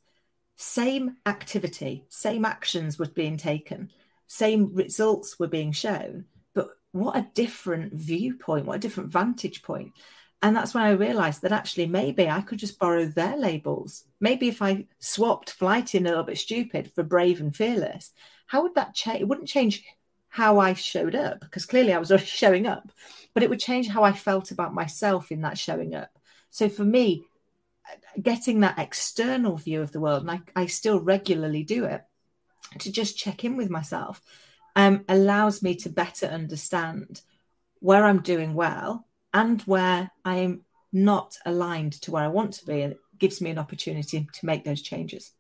Same 0.55 1.17
activity, 1.27 2.05
same 2.11 2.45
actions 2.45 2.97
were 2.97 3.09
being 3.09 3.37
taken, 3.37 3.91
same 4.29 4.73
results 4.73 5.37
were 5.37 5.49
being 5.49 5.73
shown, 5.73 6.27
but 6.55 6.69
what 6.93 7.17
a 7.17 7.29
different 7.35 7.93
viewpoint, 7.93 8.67
what 8.67 8.77
a 8.77 8.79
different 8.79 9.11
vantage 9.11 9.63
point. 9.63 9.93
And 10.43 10.57
that's 10.57 10.73
when 10.73 10.85
I 10.85 10.91
realized 10.91 11.43
that 11.43 11.53
actually 11.53 11.87
maybe 11.87 12.29
I 12.29 12.41
could 12.41 12.59
just 12.59 12.79
borrow 12.79 13.05
their 13.05 13.37
labels. 13.37 14.05
Maybe 14.21 14.49
if 14.49 14.63
I 14.63 14.87
swapped 14.99 15.51
flighty 15.51 15.99
and 15.99 16.07
a 16.07 16.11
little 16.11 16.25
bit 16.25 16.39
stupid 16.39 16.91
for 16.93 17.03
brave 17.03 17.41
and 17.41 17.55
fearless, 17.55 18.13
how 18.47 18.63
would 18.63 18.75
that 18.75 18.95
change? 18.95 19.21
It 19.21 19.29
wouldn't 19.29 19.49
change 19.49 19.85
how 20.29 20.59
I 20.59 20.73
showed 20.73 21.15
up 21.15 21.41
because 21.41 21.67
clearly 21.67 21.93
I 21.93 21.99
was 21.99 22.11
already 22.11 22.27
showing 22.27 22.67
up, 22.67 22.91
but 23.35 23.43
it 23.43 23.51
would 23.51 23.61
change 23.61 23.89
how 23.89 24.03
I 24.03 24.13
felt 24.13 24.51
about 24.51 24.73
myself 24.73 25.31
in 25.31 25.43
that 25.43 25.59
showing 25.59 25.95
up. 25.95 26.19
So 26.51 26.69
for 26.69 26.85
me, 26.85 27.25
getting 28.21 28.61
that 28.61 28.79
external 28.79 29.57
view 29.57 29.83
of 29.83 29.93
the 29.93 30.01
world, 30.01 30.23
and 30.23 30.31
I, 30.31 30.41
I 30.57 30.67
still 30.67 31.01
regularly 31.01 31.65
do 31.65 31.85
it, 31.85 32.03
to 32.79 32.93
just 32.93 33.19
check 33.19 33.45
in 33.45 33.57
with 33.57 33.69
myself 33.69 34.23
um, 34.77 35.05
allows 35.09 35.63
me 35.63 35.75
to 35.77 35.89
better 35.89 36.27
understand 36.27 37.23
where 37.81 38.05
I'm 38.05 38.23
doing 38.23 38.55
well 38.55 39.07
and 39.33 39.61
where 39.63 40.11
I'm 40.25 40.63
not 40.93 41.37
aligned 41.47 41.93
to 42.03 42.11
where 42.11 42.25
I 42.25 42.29
want 42.29 42.55
to 42.55 42.67
be. 42.67 42.81
It 42.81 42.99
gives 43.19 43.41
me 43.41 43.51
an 43.51 43.59
opportunity 43.59 44.27
to 44.33 44.47
make 44.47 44.65
those 44.65 44.83
changes. 44.83 45.33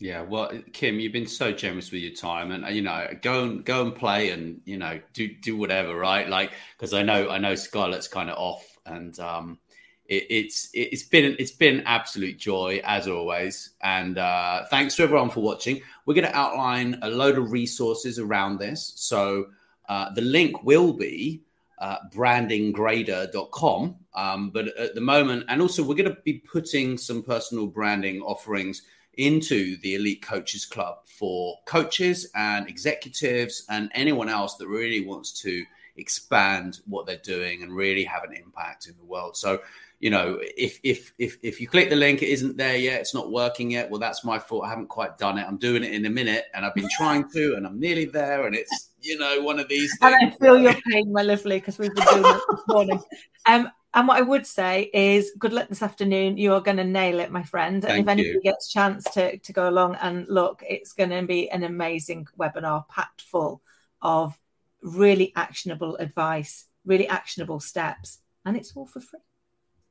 Yeah, 0.00 0.22
well, 0.22 0.50
Kim, 0.72 0.98
you've 0.98 1.12
been 1.12 1.26
so 1.26 1.52
generous 1.52 1.92
with 1.92 2.00
your 2.00 2.14
time, 2.14 2.52
and 2.52 2.74
you 2.74 2.80
know, 2.80 3.06
go 3.20 3.44
and 3.44 3.64
go 3.64 3.82
and 3.82 3.94
play, 3.94 4.30
and 4.30 4.62
you 4.64 4.78
know, 4.78 4.98
do 5.12 5.28
do 5.28 5.58
whatever, 5.58 5.94
right? 5.94 6.26
Like, 6.26 6.52
because 6.76 6.94
I 6.94 7.02
know 7.02 7.28
I 7.28 7.36
know 7.36 7.54
Scarlett's 7.54 8.08
kind 8.08 8.30
of 8.30 8.38
off, 8.38 8.78
and 8.86 9.18
um, 9.20 9.58
it, 10.06 10.26
it's 10.30 10.70
it's 10.72 11.02
been 11.02 11.36
it's 11.38 11.52
been 11.52 11.82
absolute 11.82 12.38
joy 12.38 12.80
as 12.82 13.08
always, 13.08 13.74
and 13.82 14.16
uh, 14.16 14.64
thanks 14.70 14.96
to 14.96 15.02
everyone 15.02 15.28
for 15.28 15.40
watching. 15.40 15.82
We're 16.06 16.14
going 16.14 16.26
to 16.26 16.36
outline 16.36 16.98
a 17.02 17.10
load 17.10 17.36
of 17.36 17.52
resources 17.52 18.18
around 18.18 18.58
this, 18.58 18.94
so 18.96 19.48
uh, 19.90 20.14
the 20.14 20.22
link 20.22 20.64
will 20.64 20.94
be 20.94 21.42
uh, 21.80 21.96
brandinggrader.com. 22.14 23.96
Um, 24.14 24.50
but 24.50 24.68
at 24.76 24.94
the 24.94 25.00
moment, 25.00 25.46
and 25.48 25.62
also 25.62 25.82
we're 25.82 25.94
going 25.94 26.14
to 26.14 26.20
be 26.24 26.34
putting 26.34 26.98
some 26.98 27.22
personal 27.22 27.66
branding 27.66 28.20
offerings 28.20 28.82
into 29.14 29.76
the 29.78 29.94
Elite 29.94 30.22
Coaches 30.22 30.64
Club 30.64 30.98
for 31.06 31.58
coaches 31.66 32.30
and 32.34 32.68
executives 32.68 33.64
and 33.68 33.90
anyone 33.94 34.28
else 34.28 34.56
that 34.56 34.68
really 34.68 35.04
wants 35.04 35.32
to 35.42 35.64
expand 35.96 36.80
what 36.86 37.06
they're 37.06 37.16
doing 37.18 37.62
and 37.62 37.74
really 37.74 38.04
have 38.04 38.24
an 38.24 38.34
impact 38.34 38.86
in 38.86 38.96
the 38.96 39.04
world. 39.04 39.36
So, 39.36 39.60
you 40.00 40.10
know, 40.10 40.38
if 40.40 40.80
if 40.82 41.12
if 41.18 41.36
if 41.42 41.60
you 41.60 41.68
click 41.68 41.90
the 41.90 41.96
link, 41.96 42.22
it 42.22 42.28
isn't 42.28 42.56
there 42.56 42.76
yet, 42.76 43.00
it's 43.00 43.14
not 43.14 43.30
working 43.30 43.70
yet. 43.70 43.90
Well, 43.90 44.00
that's 44.00 44.24
my 44.24 44.38
fault. 44.38 44.64
I 44.64 44.70
haven't 44.70 44.88
quite 44.88 45.18
done 45.18 45.38
it. 45.38 45.46
I'm 45.46 45.58
doing 45.58 45.84
it 45.84 45.92
in 45.92 46.06
a 46.06 46.10
minute, 46.10 46.46
and 46.54 46.64
I've 46.64 46.74
been 46.74 46.88
trying 46.90 47.28
to, 47.30 47.54
and 47.56 47.66
I'm 47.66 47.78
nearly 47.78 48.06
there, 48.06 48.46
and 48.46 48.54
it's 48.54 48.89
you 49.02 49.18
know 49.18 49.40
one 49.42 49.58
of 49.58 49.68
these. 49.68 49.96
Things. 49.98 50.14
And 50.20 50.32
I 50.32 50.36
feel 50.36 50.58
your 50.58 50.74
pain, 50.90 51.12
my 51.12 51.22
lovely, 51.22 51.58
because 51.58 51.78
we've 51.78 51.94
been 51.94 52.04
doing 52.06 52.24
it 52.24 52.42
this 52.50 52.60
morning. 52.68 53.00
Um, 53.46 53.70
and 53.92 54.06
what 54.06 54.18
I 54.18 54.22
would 54.22 54.46
say 54.46 54.88
is, 54.94 55.32
good 55.38 55.52
luck 55.52 55.68
this 55.68 55.82
afternoon. 55.82 56.36
You 56.36 56.54
are 56.54 56.60
going 56.60 56.76
to 56.76 56.84
nail 56.84 57.18
it, 57.18 57.32
my 57.32 57.42
friend. 57.42 57.82
Thank 57.82 57.92
and 57.92 58.00
if 58.02 58.08
anybody 58.08 58.34
you. 58.34 58.40
gets 58.42 58.68
a 58.68 58.72
chance 58.72 59.04
to, 59.14 59.38
to 59.38 59.52
go 59.52 59.68
along 59.68 59.96
and 59.96 60.28
look, 60.28 60.62
it's 60.68 60.92
going 60.92 61.10
to 61.10 61.22
be 61.26 61.50
an 61.50 61.64
amazing 61.64 62.28
webinar 62.38 62.86
packed 62.88 63.22
full 63.22 63.62
of 64.00 64.38
really 64.82 65.32
actionable 65.34 65.96
advice, 65.96 66.66
really 66.84 67.08
actionable 67.08 67.58
steps, 67.58 68.18
and 68.44 68.56
it's 68.56 68.76
all 68.76 68.86
for 68.86 69.00
free. 69.00 69.20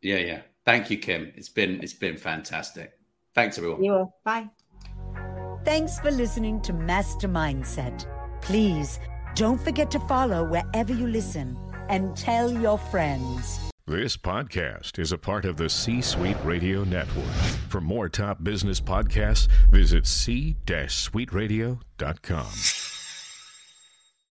Yeah, 0.01 0.17
yeah. 0.17 0.41
Thank 0.65 0.89
you, 0.89 0.97
Kim. 0.97 1.33
It's 1.35 1.49
been 1.49 1.81
it's 1.83 1.93
been 1.93 2.15
fantastic. 2.15 2.93
Thanks, 3.35 3.57
everyone. 3.57 3.83
You 3.83 3.93
are. 3.95 4.09
Bye. 4.23 4.49
Thanks 5.65 5.99
for 5.99 6.09
listening 6.09 6.61
to 6.61 6.73
Master 6.73 7.27
Mindset. 7.27 8.05
Please 8.41 8.99
don't 9.35 9.61
forget 9.61 9.89
to 9.91 9.99
follow 10.01 10.43
wherever 10.43 10.93
you 10.93 11.07
listen 11.07 11.57
and 11.89 12.15
tell 12.15 12.51
your 12.51 12.77
friends. 12.77 13.59
This 13.87 14.17
podcast 14.17 14.99
is 14.99 15.11
a 15.11 15.17
part 15.17 15.45
of 15.45 15.57
the 15.57 15.67
C 15.67 15.99
Suite 16.01 16.37
Radio 16.43 16.83
Network. 16.83 17.25
For 17.69 17.81
more 17.81 18.07
top 18.07 18.43
business 18.43 18.79
podcasts, 18.79 19.47
visit 19.71 20.05
c-suiteradio.com. 20.05 22.98